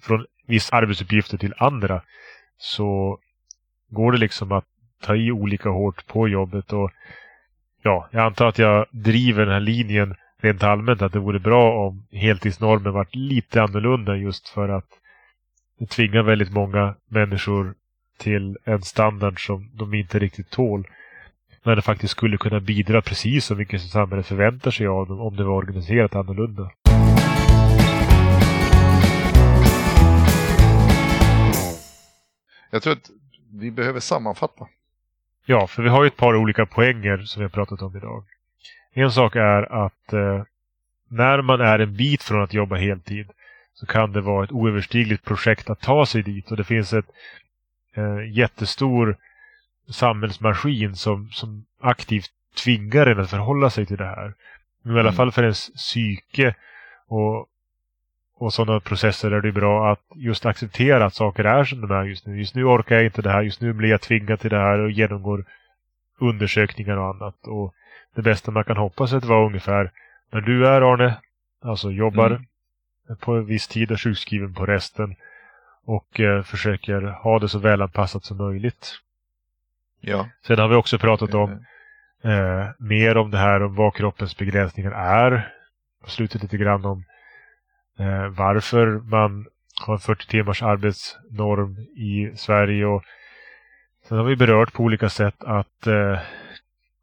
från 0.01 0.25
vissa 0.45 0.75
arbetsuppgifter 0.75 1.37
till 1.37 1.53
andra 1.57 2.01
så 2.57 3.19
går 3.89 4.11
det 4.11 4.17
liksom 4.17 4.51
att 4.51 4.65
ta 5.01 5.15
i 5.15 5.31
olika 5.31 5.69
hårt 5.69 6.07
på 6.07 6.27
jobbet. 6.27 6.73
Och 6.73 6.91
ja, 7.85 8.09
jag 8.11 8.25
antar 8.25 8.47
att 8.47 8.59
jag 8.59 8.85
driver 8.91 9.45
den 9.45 9.53
här 9.53 9.59
linjen 9.59 10.15
rent 10.41 10.63
allmänt 10.63 11.01
att 11.01 11.13
det 11.13 11.19
vore 11.19 11.39
bra 11.39 11.87
om 11.87 12.07
heltidsnormen 12.11 12.93
varit 12.93 13.15
lite 13.15 13.63
annorlunda 13.63 14.15
just 14.15 14.49
för 14.49 14.69
att 14.69 14.87
det 15.79 15.85
tvingar 15.85 16.23
väldigt 16.23 16.51
många 16.51 16.95
människor 17.09 17.75
till 18.17 18.57
en 18.63 18.81
standard 18.81 19.45
som 19.45 19.71
de 19.73 19.93
inte 19.93 20.19
riktigt 20.19 20.49
tål. 20.49 20.87
När 21.63 21.75
det 21.75 21.81
faktiskt 21.81 22.11
skulle 22.11 22.37
kunna 22.37 22.59
bidra 22.59 23.01
precis 23.01 23.45
så 23.45 23.55
mycket 23.55 23.81
som 23.81 23.89
samhället 23.89 24.25
förväntar 24.25 24.71
sig 24.71 24.87
av 24.87 25.07
dem 25.07 25.19
om 25.19 25.35
det 25.35 25.43
var 25.43 25.53
organiserat 25.53 26.15
annorlunda. 26.15 26.71
Jag 32.71 32.83
tror 32.83 32.93
att 32.93 33.09
vi 33.59 33.71
behöver 33.71 33.99
sammanfatta. 33.99 34.67
Ja, 35.45 35.67
för 35.67 35.83
vi 35.83 35.89
har 35.89 36.03
ju 36.03 36.07
ett 36.07 36.17
par 36.17 36.35
olika 36.35 36.65
poänger 36.65 37.17
som 37.17 37.39
vi 37.39 37.43
har 37.43 37.49
pratat 37.49 37.81
om 37.81 37.97
idag. 37.97 38.23
En 38.93 39.11
sak 39.11 39.35
är 39.35 39.85
att 39.85 40.13
eh, 40.13 40.43
när 41.07 41.41
man 41.41 41.61
är 41.61 41.79
en 41.79 41.95
bit 41.95 42.23
från 42.23 42.43
att 42.43 42.53
jobba 42.53 42.75
heltid 42.75 43.29
så 43.73 43.85
kan 43.85 44.11
det 44.11 44.21
vara 44.21 44.43
ett 44.43 44.51
oöverstigligt 44.51 45.25
projekt 45.25 45.69
att 45.69 45.81
ta 45.81 46.05
sig 46.05 46.23
dit 46.23 46.51
och 46.51 46.57
det 46.57 46.63
finns 46.63 46.93
ett 46.93 47.05
eh, 47.95 48.31
jättestor 48.37 49.17
samhällsmaskin 49.89 50.95
som, 50.95 51.29
som 51.31 51.65
aktivt 51.81 52.31
tvingar 52.63 53.05
en 53.05 53.19
att 53.19 53.29
förhålla 53.29 53.69
sig 53.69 53.85
till 53.85 53.97
det 53.97 54.05
här. 54.05 54.33
Men 54.81 54.95
I 54.95 54.99
alla 54.99 55.09
Mm. 55.09 55.15
fall 55.15 55.31
för 55.31 55.43
ens 55.43 55.69
psyke 55.73 56.55
och, 57.07 57.47
och 58.37 58.53
sådana 58.53 58.79
processer 58.79 59.31
är 59.31 59.41
det 59.41 59.51
bra 59.51 59.91
att 59.91 60.01
just 60.15 60.45
acceptera 60.45 61.05
att 61.05 61.13
saker 61.13 61.43
är 61.43 61.63
som 61.63 61.81
de 61.81 61.91
är 61.91 62.03
just 62.03 62.25
nu. 62.25 62.37
Just 62.39 62.55
nu 62.55 62.63
orkar 62.63 62.95
jag 62.95 63.05
inte 63.05 63.21
det 63.21 63.29
här, 63.29 63.41
just 63.41 63.61
nu 63.61 63.73
blir 63.73 63.89
jag 63.89 64.01
tvingad 64.01 64.39
till 64.39 64.49
det 64.49 64.57
här 64.59 64.79
och 64.79 64.91
genomgår 64.91 65.45
undersökningar 66.19 66.97
och 66.97 67.07
annat. 67.15 67.47
Och 67.47 67.73
det 68.15 68.21
bästa 68.21 68.51
man 68.51 68.63
kan 68.63 68.77
hoppas 68.77 69.13
är 69.13 69.17
att 69.17 69.25
vara 69.25 69.45
ungefär 69.45 69.91
när 70.31 70.41
du 70.41 70.67
är 70.67 70.81
Arne, 70.93 71.17
alltså 71.61 71.91
jobbar 71.91 72.29
Mm. 73.07 73.17
på 73.19 73.35
en 73.35 73.45
viss 73.45 73.67
tid 73.67 73.91
och 73.91 74.01
sjukskriven 74.01 74.53
på 74.53 74.65
resten 74.65 75.15
och 75.85 76.19
eh, 76.19 76.43
försöker 76.43 77.01
ha 77.01 77.39
det 77.39 77.49
så 77.49 77.59
välanpassat 77.59 78.23
som 78.23 78.37
möjligt. 78.37 78.91
Ja. 80.01 80.29
Sen 80.47 80.59
har 80.59 80.67
vi 80.67 80.75
också 80.75 80.97
pratat 80.97 81.33
om 81.33 81.51
eh, 82.23 82.67
mer 82.79 83.17
om 83.17 83.31
det 83.31 83.37
här 83.37 83.63
om 83.63 83.75
vad 83.75 83.95
kroppens 83.95 84.37
begränsningar 84.37 84.91
är. 84.91 85.51
På 86.03 86.09
slutet 86.09 86.41
lite 86.43 86.57
grann 86.57 86.85
om 86.85 87.03
eh, 87.99 88.27
varför 88.27 88.87
man 88.87 89.45
har 89.85 89.93
en 89.93 89.99
40 89.99 90.27
timmars 90.27 90.63
arbetsnorm 90.63 91.77
i 91.95 92.37
Sverige. 92.37 92.85
Och 92.85 93.03
sen 94.07 94.17
har 94.17 94.25
vi 94.25 94.35
berört 94.35 94.73
på 94.73 94.83
olika 94.83 95.09
sätt 95.09 95.43
att 95.43 95.87
eh, 95.87 96.19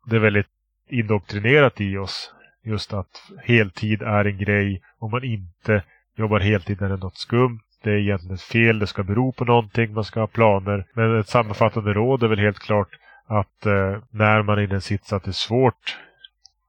det 0.06 0.16
är 0.16 0.20
väldigt 0.20 0.48
indoktrinerat 0.88 1.80
i 1.80 1.96
oss. 1.96 2.34
Just 2.64 2.92
att 2.92 3.30
heltid 3.44 4.02
är 4.02 4.24
en 4.24 4.38
grej. 4.38 4.82
Om 4.98 5.10
man 5.10 5.24
inte 5.24 5.82
jobbar 6.16 6.40
heltid 6.40 6.82
är 6.82 6.88
det 6.88 6.96
något 6.96 7.16
skumt. 7.16 7.60
Det 7.82 7.90
är 7.90 7.96
egentligen 7.96 8.38
fel. 8.38 8.78
Det 8.78 8.86
ska 8.86 9.02
bero 9.02 9.32
på 9.32 9.44
någonting. 9.44 9.94
Man 9.94 10.04
ska 10.04 10.20
ha 10.20 10.26
planer. 10.26 10.86
Men 10.94 11.20
ett 11.20 11.28
sammanfattande 11.28 11.92
råd 11.92 12.22
är 12.22 12.28
väl 12.28 12.38
helt 12.38 12.58
klart 12.58 12.88
att 13.26 13.66
eh, 13.66 13.98
när 14.10 14.42
man 14.42 14.58
är 14.58 14.62
i 14.62 14.66
den 14.66 14.80
sits 14.80 15.12
att 15.12 15.24
det 15.24 15.30
är 15.30 15.32
svårt 15.32 15.98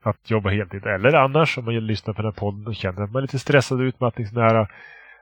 att 0.03 0.31
jobba 0.31 0.49
heltid. 0.49 0.85
Eller 0.85 1.13
annars 1.13 1.57
om 1.57 1.65
man 1.65 1.87
lyssnar 1.87 2.13
på 2.13 2.21
den 2.21 2.31
här 2.31 2.39
podden 2.39 2.67
och 2.67 2.75
känner 2.75 3.01
att 3.01 3.11
man 3.11 3.19
är 3.19 3.21
lite 3.21 3.39
stressad 3.39 3.79
och 3.79 3.83
utmattningsnära. 3.83 4.67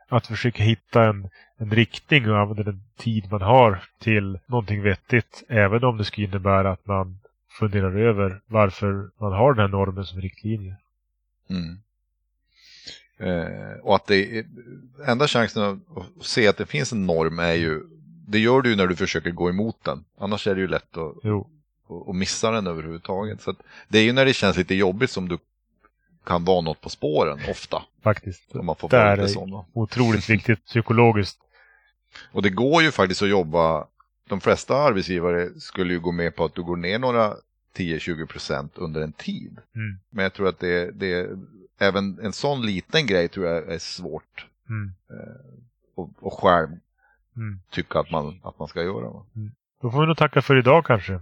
Att 0.10 0.28
försöka 0.28 0.64
hitta 0.64 1.04
en, 1.04 1.30
en 1.58 1.72
riktning 1.72 2.30
och 2.30 2.40
använda 2.40 2.64
den 2.64 2.84
tid 2.98 3.32
man 3.32 3.42
har 3.42 3.84
till 4.00 4.40
någonting 4.46 4.82
vettigt. 4.82 5.44
Även 5.50 5.84
om 5.84 5.98
det 5.98 6.06
skulle 6.06 6.28
innebära 6.28 6.72
att 6.72 6.86
man 6.86 7.20
funderar 7.50 7.98
över 7.98 8.42
varför 8.48 9.10
man 9.18 9.34
har 9.34 9.54
den 9.54 9.62
här 9.62 9.68
normen 9.68 10.06
som 10.06 10.22
riktlinje. 10.22 10.76
Mm. 11.50 11.78
Eh, 13.18 13.80
och 13.82 13.96
att 13.96 14.08
det 14.08 14.38
är, 14.38 14.46
enda 15.08 15.28
chansen 15.28 15.64
att 15.64 16.26
se 16.26 16.48
att 16.48 16.58
det 16.58 16.66
finns 16.66 16.92
en 16.92 17.06
norm 17.06 17.40
är 17.40 17.54
ju, 17.54 17.82
det 18.28 18.40
gör 18.40 18.62
du 18.62 18.76
när 18.76 18.88
du 18.88 18.96
försöker 18.96 19.32
gå 19.32 19.50
emot 19.50 19.84
den. 19.84 20.04
Annars 20.18 20.48
är 20.48 20.56
det 20.56 20.62
ju 20.62 20.68
lätt 20.68 20.98
att, 20.98 21.16
Jo. 21.24 21.50
Att 22.08 22.16
missa 22.16 22.52
den 22.52 22.68
överhuvudtaget. 22.68 23.42
Så 23.42 23.56
det 23.88 24.00
är 24.00 24.04
ju 24.04 24.12
när 24.14 24.26
det 24.26 24.34
känns 24.34 24.58
lite 24.58 24.76
jobbigt 24.76 25.10
som 25.12 25.30
du 25.30 25.38
kan 26.26 26.46
vara 26.46 26.62
något 26.62 26.82
på 26.82 26.90
spåren 26.90 27.40
ofta. 27.50 27.84
Faktiskt. 28.04 28.56
Om 28.56 28.66
man 28.66 28.76
får 28.76 28.90
Det 28.90 28.98
är 28.98 29.36
då. 29.48 29.66
otroligt 29.74 30.30
viktigt 30.30 30.66
psykologiskt. 30.66 31.40
Och 32.32 32.42
det 32.42 32.50
går 32.50 32.84
ju 32.84 32.92
faktiskt 32.92 33.22
att 33.22 33.30
jobba, 33.30 33.88
de 34.30 34.42
flesta 34.42 34.76
arbetsgivare 34.78 35.50
skulle 35.60 35.94
ju 35.94 36.00
gå 36.00 36.12
med 36.12 36.36
på 36.36 36.46
att 36.46 36.56
du 36.56 36.64
går 36.64 36.76
ner 36.76 37.00
några 37.00 37.34
10-20 37.78 38.26
procent 38.26 38.78
under 38.78 39.02
en 39.02 39.14
tid. 39.14 39.58
Mm. 39.76 40.00
Men 40.10 40.24
jag 40.24 40.34
tror 40.34 40.48
att 40.48 40.60
det, 40.60 40.92
det, 40.92 41.30
även 41.80 42.20
en 42.20 42.34
sån 42.34 42.62
liten 42.66 43.06
grej 43.08 43.28
tror 43.28 43.46
jag 43.48 43.74
är 43.74 43.80
svårt 43.80 44.46
Mm. 44.70 44.92
att, 45.98 46.28
att 46.28 46.34
själv 46.34 46.70
Mm. 47.36 47.60
tycka 47.72 48.00
att 48.00 48.12
man, 48.12 48.40
att 48.44 48.60
man 48.60 48.68
ska 48.68 48.84
göra. 48.84 49.10
va. 49.10 49.26
Då 49.82 49.92
får 49.92 50.02
vi 50.02 50.08
nog 50.08 50.18
tacka 50.18 50.42
för 50.42 50.60
idag 50.60 50.86
kanske. 50.86 51.20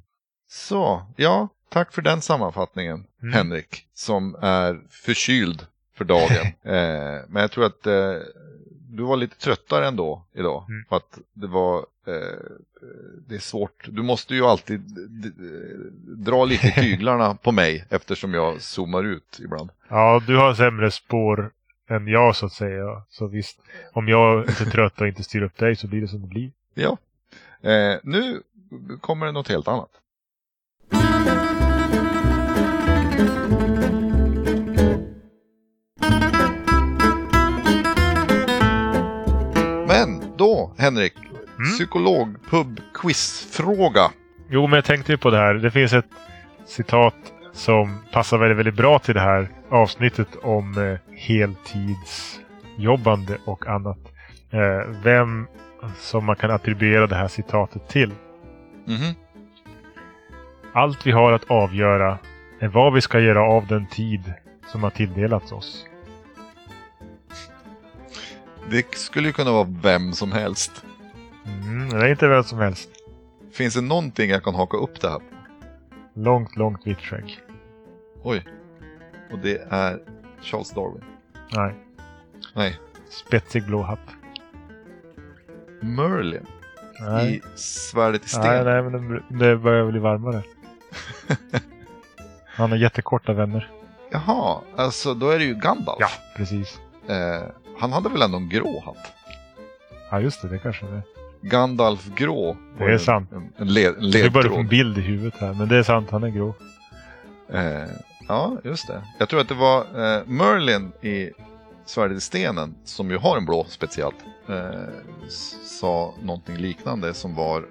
Så, 0.49 1.05
ja, 1.15 1.47
tack 1.69 1.93
för 1.93 2.01
den 2.01 2.21
sammanfattningen 2.21 3.05
Mm. 3.21 3.33
Henrik, 3.33 3.85
som 3.93 4.35
är 4.41 4.79
förkyld 4.89 5.65
för 5.97 6.05
dagen. 6.05 6.45
eh, 6.63 7.21
men 7.27 7.41
jag 7.41 7.51
tror 7.51 7.65
att 7.65 7.87
eh, 7.87 8.15
du 8.89 9.03
var 9.03 9.17
lite 9.17 9.37
tröttare 9.37 9.87
ändå 9.87 10.25
idag. 10.33 10.65
Mm. 10.69 10.85
För 10.89 10.95
att 10.95 11.19
det 11.33 11.47
var, 11.47 11.77
eh, 12.07 12.39
det 13.27 13.35
är 13.35 13.39
svårt, 13.39 13.87
du 13.91 14.03
måste 14.03 14.35
ju 14.35 14.45
alltid 14.45 14.79
dra 16.17 16.45
lite 16.45 16.67
i 16.67 16.71
tyglarna 16.75 17.35
på 17.35 17.51
mig 17.51 17.85
eftersom 17.89 18.33
jag 18.33 18.61
zoomar 18.61 19.03
ut 19.03 19.39
ibland. 19.43 19.69
Ja, 19.87 20.21
du 20.27 20.37
har 20.37 20.53
sämre 20.53 20.91
spår 20.91 21.51
än 21.89 22.07
jag 22.07 22.35
så 22.35 22.45
att 22.45 22.53
säga. 22.53 23.03
Så 23.09 23.27
visst, 23.27 23.59
om 23.93 24.07
jag 24.07 24.37
är 24.37 24.49
inte 24.49 24.65
trött 24.65 25.01
och 25.01 25.07
inte 25.07 25.23
styr 25.23 25.41
upp 25.41 25.57
dig 25.57 25.75
så 25.75 25.87
blir 25.87 26.01
det 26.01 26.07
som 26.07 26.21
det 26.21 26.27
blir. 26.27 26.51
Ja, 26.73 26.97
eh, 27.69 27.99
nu 28.03 28.41
kommer 29.01 29.25
det 29.25 29.31
något 29.31 29.47
helt 29.47 29.67
annat. 29.67 29.89
Men 39.87 40.21
då, 40.37 40.71
Henrik, 40.77 41.13
Mm. 41.59 41.71
psykologpub-quizfråga. 41.71 44.11
Jo, 44.49 44.67
men 44.67 44.77
jag 44.77 44.85
tänkte 44.85 45.11
ju 45.11 45.17
på 45.17 45.29
det 45.29 45.37
här. 45.37 45.53
Det 45.53 45.71
finns 45.71 45.93
ett 45.93 46.05
citat 46.65 47.15
som 47.53 47.97
passar 48.13 48.37
väldigt, 48.37 48.57
väldigt 48.57 48.75
bra 48.75 48.99
till 48.99 49.13
det 49.13 49.19
här 49.21 49.49
avsnittet 49.69 50.27
om 50.43 50.77
eh, 50.77 50.97
heltidsjobbande 51.17 53.37
och 53.45 53.67
annat. 53.67 53.97
Eh, 54.51 54.81
vem 55.03 55.47
som 55.99 56.25
man 56.25 56.35
kan 56.35 56.51
attribuera 56.51 57.07
det 57.07 57.15
här 57.15 57.27
citatet 57.27 57.87
till. 57.89 58.09
Mhm. 58.87 59.13
Allt 60.73 61.07
vi 61.07 61.11
har 61.11 61.31
att 61.31 61.51
avgöra 61.51 62.17
är 62.59 62.67
vad 62.67 62.93
vi 62.93 63.01
ska 63.01 63.19
göra 63.19 63.41
av 63.43 63.67
den 63.67 63.87
tid 63.87 64.33
som 64.67 64.83
har 64.83 64.89
tilldelats 64.89 65.51
oss. 65.51 65.85
Det 68.69 68.95
skulle 68.95 69.27
ju 69.27 69.33
kunna 69.33 69.51
vara 69.51 69.67
vem 69.83 70.13
som 70.13 70.31
helst. 70.31 70.85
Mm, 71.45 71.89
det 71.89 72.05
är 72.05 72.07
inte 72.11 72.27
vem 72.27 72.43
som 72.43 72.59
helst. 72.59 72.89
Finns 73.53 73.73
det 73.73 73.81
någonting 73.81 74.29
jag 74.29 74.43
kan 74.43 74.55
haka 74.55 74.77
upp 74.77 75.01
det 75.01 75.09
här 75.09 75.19
på? 75.19 75.23
Långt, 76.13 76.55
långt 76.55 76.87
vitt 76.87 76.99
skägg. 77.01 77.39
Oj. 78.23 78.45
Och 79.31 79.39
det 79.39 79.57
är 79.69 79.99
Charles 80.41 80.71
Darwin. 80.71 81.03
Nej, 81.55 81.73
Nej, 82.55 82.79
spetsig 83.09 83.65
blå 83.65 83.81
hatt. 83.81 83.99
Merlin 85.81 86.45
Nej, 87.01 87.35
i 87.35 87.41
Svärdet 87.55 88.25
i 88.25 88.29
sten. 88.29 88.41
nej, 88.41 88.63
nej 88.63 88.83
men 88.83 88.91
det, 89.29 89.45
det 89.45 89.57
börjar 89.57 89.91
bli 89.91 89.99
varmare. 89.99 90.43
Han 92.45 92.71
har 92.71 92.77
jättekorta 92.77 93.33
vänner. 93.33 93.71
Jaha, 94.11 94.61
alltså 94.75 95.13
då 95.13 95.29
är 95.29 95.39
det 95.39 95.45
ju 95.45 95.53
Gandalf. 95.53 95.97
Ja, 95.99 96.09
precis. 96.35 96.79
Eh, 97.07 97.43
han 97.79 97.93
hade 97.93 98.09
väl 98.09 98.21
ändå 98.21 98.37
en 98.37 98.49
grå 98.49 98.83
hatt? 98.85 99.13
Ja, 100.11 100.19
just 100.19 100.41
det. 100.41 100.47
Det 100.47 100.57
kanske 100.57 100.85
det 100.85 100.95
är. 100.95 101.03
Gandalf 101.41 102.09
grå. 102.15 102.57
Det 102.77 102.83
är 102.83 102.89
en, 102.89 102.99
sant. 102.99 103.31
En, 103.31 103.53
en, 103.57 103.73
led, 103.73 103.95
en 103.97 104.11
Jag 104.11 104.31
börjar 104.31 104.49
få 104.49 104.57
en 104.57 104.67
bild 104.67 104.97
i 104.97 105.01
huvudet 105.01 105.39
här. 105.39 105.53
Men 105.53 105.67
det 105.67 105.77
är 105.77 105.83
sant, 105.83 106.11
han 106.11 106.23
är 106.23 106.29
grå. 106.29 106.53
Eh, 107.53 107.89
ja, 108.27 108.57
just 108.63 108.87
det. 108.87 109.03
Jag 109.17 109.29
tror 109.29 109.41
att 109.41 109.47
det 109.47 109.55
var 109.55 109.79
eh, 109.79 110.21
Merlin 110.25 110.91
i 111.01 111.31
Svärdet 111.85 112.17
i 112.17 112.21
stenen, 112.21 112.75
som 112.85 113.11
ju 113.11 113.17
har 113.17 113.37
en 113.37 113.45
blå 113.45 113.65
speciellt, 113.69 114.15
eh, 114.49 114.69
sa 115.65 116.13
någonting 116.21 116.57
liknande 116.57 117.13
som 117.13 117.35
var 117.35 117.65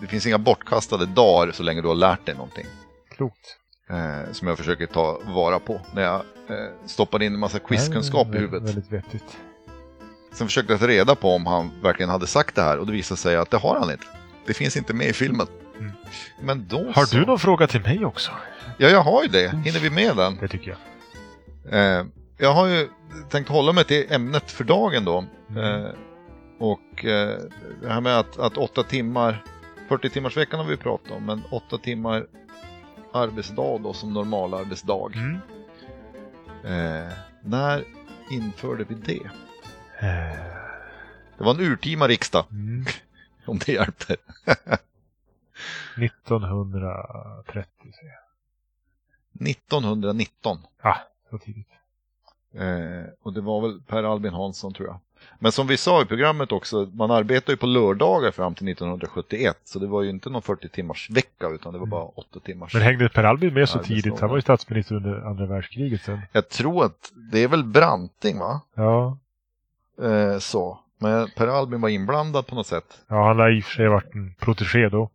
det 0.00 0.06
finns 0.06 0.26
inga 0.26 0.38
bortkastade 0.38 1.06
dagar 1.06 1.52
så 1.52 1.62
länge 1.62 1.82
du 1.82 1.88
har 1.88 1.94
lärt 1.94 2.26
dig 2.26 2.34
någonting. 2.34 2.66
Klokt. 3.20 3.56
Eh, 3.90 4.32
som 4.32 4.48
jag 4.48 4.58
försöker 4.58 4.86
ta 4.86 5.20
vara 5.24 5.58
på 5.58 5.80
när 5.94 6.02
jag 6.02 6.14
eh, 6.48 6.86
stoppade 6.86 7.24
in 7.24 7.34
en 7.34 7.40
massa 7.40 7.58
quizkunskap 7.58 8.34
i 8.34 8.38
huvudet. 8.38 8.68
Väldigt 8.68 8.92
vettigt. 8.92 9.36
Sen 10.32 10.46
försökte 10.46 10.72
jag 10.72 10.80
ta 10.80 10.86
reda 10.86 11.14
på 11.14 11.30
om 11.34 11.46
han 11.46 11.70
verkligen 11.82 12.10
hade 12.10 12.26
sagt 12.26 12.54
det 12.54 12.62
här 12.62 12.78
och 12.78 12.86
det 12.86 12.92
visade 12.92 13.20
sig 13.20 13.36
att 13.36 13.50
det 13.50 13.56
har 13.56 13.78
han 13.80 13.90
inte. 13.90 14.06
Det 14.46 14.54
finns 14.54 14.76
inte 14.76 14.94
med 14.94 15.06
i 15.06 15.12
filmen. 15.12 15.46
Mm. 15.78 15.92
Men 16.42 16.66
då 16.68 16.92
Har 16.94 17.04
så. 17.04 17.16
du 17.16 17.26
någon 17.26 17.38
fråga 17.38 17.66
till 17.66 17.80
mig 17.80 18.04
också? 18.04 18.30
Ja, 18.78 18.88
jag 18.88 19.02
har 19.02 19.22
ju 19.22 19.28
det. 19.28 19.48
Hinner 19.48 19.80
vi 19.80 19.90
med 19.90 20.16
den? 20.16 20.36
Det 20.40 20.48
tycker 20.48 20.76
jag. 20.76 20.78
Eh, 22.00 22.06
jag 22.38 22.52
har 22.54 22.66
ju 22.66 22.88
tänkt 23.30 23.48
hålla 23.48 23.72
mig 23.72 23.84
till 23.84 24.06
ämnet 24.10 24.50
för 24.50 24.64
dagen 24.64 25.04
då. 25.04 25.24
Mm. 25.50 25.84
Eh, 25.84 25.90
och 26.58 27.04
eh, 27.04 27.38
det 27.82 27.88
här 27.88 28.00
med 28.00 28.18
att, 28.18 28.38
att 28.38 28.56
åtta 28.56 28.82
timmar, 28.82 29.44
40 29.88 30.10
timmars 30.10 30.36
veckan 30.36 30.60
har 30.60 30.66
vi 30.66 30.76
pratat 30.76 31.10
om, 31.10 31.26
men 31.26 31.42
åtta 31.50 31.78
timmar 31.78 32.26
arbetsdag 33.12 33.78
då 33.82 33.92
som 33.92 34.12
normal 34.12 34.54
arbetsdag. 34.54 35.10
Mm. 35.14 35.34
Eh, 36.64 37.12
när 37.42 37.84
införde 38.30 38.84
vi 38.84 38.94
det? 38.94 39.30
Eh, 40.06 40.38
Det 41.38 41.44
var 41.44 41.54
en 41.54 41.60
urtima 41.60 42.08
riksdag, 42.08 42.44
Mm. 42.50 42.84
om 43.46 43.58
det 43.58 43.72
hjälper. 43.72 44.16
1930 45.96 47.92
säger 47.92 48.12
jag. 48.12 49.48
1919. 49.48 50.58
Ah, 50.82 50.96
så 51.30 51.38
tidigt. 51.38 51.68
Eh, 52.54 53.04
och 53.22 53.32
det 53.32 53.40
var 53.40 53.60
väl 53.60 53.80
Per 53.82 54.02
Albin 54.02 54.32
Hansson 54.34 54.72
tror 54.72 54.88
jag. 54.88 54.98
Men 55.38 55.52
som 55.52 55.66
vi 55.66 55.76
sa 55.76 56.02
i 56.02 56.04
programmet 56.04 56.52
också, 56.52 56.88
man 56.94 57.10
arbetar 57.10 57.52
ju 57.52 57.56
på 57.56 57.66
lördagar 57.66 58.30
fram 58.30 58.54
till 58.54 58.68
1971. 58.68 59.60
Så 59.64 59.78
det 59.78 59.86
var 59.86 60.02
ju 60.02 60.10
inte 60.10 60.30
någon 60.30 60.42
40 60.42 60.68
timmars 60.68 61.10
vecka 61.10 61.48
utan 61.48 61.72
det 61.72 61.78
var 61.78 61.86
Mm. 61.86 61.90
bara 61.90 62.04
8 62.04 62.40
timmars. 62.40 62.74
Men 62.74 62.82
hängde 62.82 63.08
Per 63.08 63.24
Albin 63.24 63.54
med 63.54 63.68
så 63.68 63.78
tidigt? 63.78 64.20
Han 64.20 64.28
var 64.28 64.36
ju 64.36 64.42
statsminister 64.42 64.94
under 64.94 65.26
andra 65.26 65.46
världskriget 65.46 66.02
sen. 66.02 66.20
Jag 66.32 66.48
tror 66.48 66.84
att 66.84 67.12
det 67.32 67.42
är 67.42 67.48
väl 67.48 67.64
Branting 67.64 68.38
va? 68.38 68.60
Ja, 68.74 69.16
Eh, 70.02 70.38
så. 70.38 70.78
Men 70.98 71.28
Per 71.36 71.46
Albin 71.46 71.80
var 71.80 71.88
inblandad 71.88 72.46
på 72.46 72.54
något 72.54 72.66
sätt. 72.66 72.84
ja 73.08 73.26
han 73.26 73.38
har 73.38 73.50
i 73.50 73.60
och 73.60 73.64
för 73.64 73.72
sig 73.74 73.88
varit 73.88 74.14
en 74.14 74.34
protegé 74.40 74.88
då. 74.88 75.10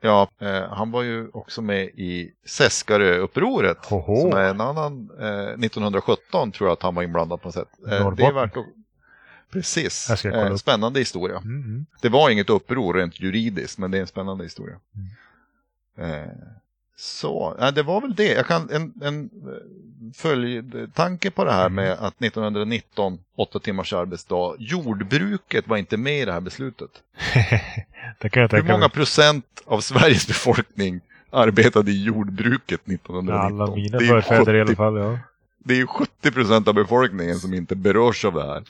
Ja, 0.00 0.28
eh, 0.40 0.62
han 0.70 0.90
var 0.90 1.02
ju 1.02 1.28
också 1.32 1.62
med 1.62 1.84
i 1.84 2.30
Seskarö-upproret. 2.46 3.84
Som 3.84 4.32
är 4.32 4.44
en 4.50 4.60
annan, 4.60 5.10
eh, 5.20 5.58
1917 5.58 6.52
tror 6.52 6.68
jag 6.68 6.72
att 6.72 6.82
han 6.82 6.94
var 6.94 7.02
inblandad 7.02 7.40
på 7.42 7.48
något 7.48 7.54
sätt. 7.54 7.68
Eh, 7.90 8.10
det 8.10 8.22
är 8.24 8.32
värt 8.32 8.56
att... 8.56 8.64
Precis, 9.50 10.24
eh, 10.24 10.56
spännande 10.56 10.98
historia. 10.98 11.36
Mm, 11.36 11.62
mm. 11.62 11.86
Det 12.02 12.08
var 12.08 12.30
inget 12.30 12.50
uppror 12.50 12.94
rent 12.94 13.20
juridiskt, 13.20 13.78
men 13.78 13.90
det 13.90 13.98
är 13.98 14.00
en 14.00 14.06
spännande 14.06 14.44
historia. 14.44 14.76
Eh, 15.98 16.32
så, 16.96 17.56
det 17.74 17.82
var 17.82 18.00
väl 18.00 18.14
det. 18.14 18.32
Jag 18.32 18.46
kan, 18.46 18.70
en, 18.70 18.92
en 19.02 19.24
eh, 19.24 20.12
följdtanke 20.14 21.30
på 21.30 21.44
det 21.44 21.52
här 21.52 21.66
Mm. 21.66 21.74
med 21.74 21.92
att 21.92 22.22
1919, 22.22 23.18
åtta 23.36 23.58
timmars 23.58 23.92
arbetsdag, 23.92 24.54
jordbruket 24.58 25.68
var 25.68 25.76
inte 25.76 25.96
med 25.96 26.22
i 26.22 26.24
det 26.24 26.32
här 26.32 26.40
beslutet. 26.40 26.90
det 28.18 28.36
Hur 28.36 28.62
många 28.62 28.88
procent 28.88 29.62
av 29.64 29.80
Sveriges 29.80 30.26
befolkning 30.26 31.00
arbetade 31.30 31.90
i 31.90 32.04
jordbruket 32.04 32.80
1919. 32.80 33.60
Alla 33.60 33.74
mina 33.74 33.98
förfäder 33.98 34.54
i 34.54 34.60
alla 34.60 34.66
70 34.66 34.76
fall, 34.76 34.96
ja. 34.96 35.18
Det 35.64 35.80
är 35.80 35.86
70 35.86 36.30
procent 36.30 36.68
av 36.68 36.74
befolkningen 36.74 37.36
som 37.36 37.54
inte 37.54 37.76
berörs 37.76 38.24
av 38.24 38.34
det 38.34 38.46
här. 38.46 38.64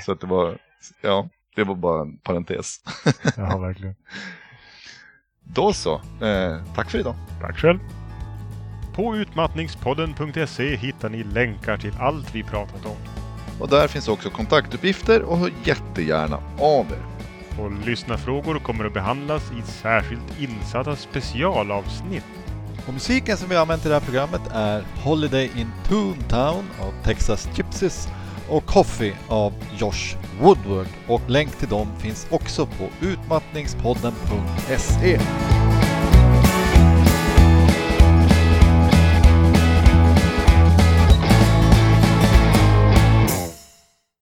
Så 0.04 0.12
att 0.12 0.20
det 0.20 0.26
var, 0.26 0.58
ja, 1.00 1.28
det 1.56 1.64
var 1.64 1.74
bara 1.74 2.02
en 2.02 2.16
parentes. 2.18 2.80
Ja, 3.36 3.58
verkligen. 3.58 3.94
Då 5.44 5.72
så, 5.72 5.94
eh, 6.20 6.74
tack 6.74 6.90
för 6.90 6.98
idag. 6.98 7.14
Tack 7.40 7.58
själv. 7.58 7.78
På 8.94 9.16
utmattningspodden.se 9.16 10.76
hittar 10.76 11.08
ni 11.08 11.24
länkar 11.24 11.76
till 11.76 11.94
allt 11.98 12.34
vi 12.34 12.42
pratat 12.42 12.86
om. 12.86 12.96
Och 13.60 13.68
där 13.68 13.88
finns 13.88 14.08
också 14.08 14.30
kontaktuppgifter 14.30 15.22
och 15.22 15.38
hör 15.38 15.52
jättegärna 15.64 16.38
av 16.58 16.86
er. 16.92 17.02
Och 17.62 17.72
lyssnarfrågor 17.72 18.58
kommer 18.58 18.84
att 18.84 18.94
behandlas 18.94 19.52
i 19.52 19.62
särskilt 19.62 20.40
insatta 20.40 20.96
specialavsnitt. 20.96 22.43
Och 22.86 22.94
musiken 22.94 23.36
som 23.36 23.48
vi 23.48 23.54
har 23.54 23.62
använt 23.62 23.86
i 23.86 23.88
det 23.88 23.94
här 23.94 24.00
programmet 24.00 24.40
är 24.52 24.84
Holiday 25.02 25.50
in 25.56 25.72
Toontown 25.88 26.70
av 26.80 26.92
Texas 27.04 27.48
Gypsies 27.56 28.08
och 28.48 28.66
Coffee 28.66 29.16
av 29.28 29.52
Josh 29.78 30.16
Woodward. 30.40 30.86
Och 31.08 31.30
länk 31.30 31.56
till 31.56 31.68
dem 31.68 31.88
finns 31.98 32.26
också 32.30 32.66
på 32.66 32.88
utmattningspodden.se. 33.00 35.20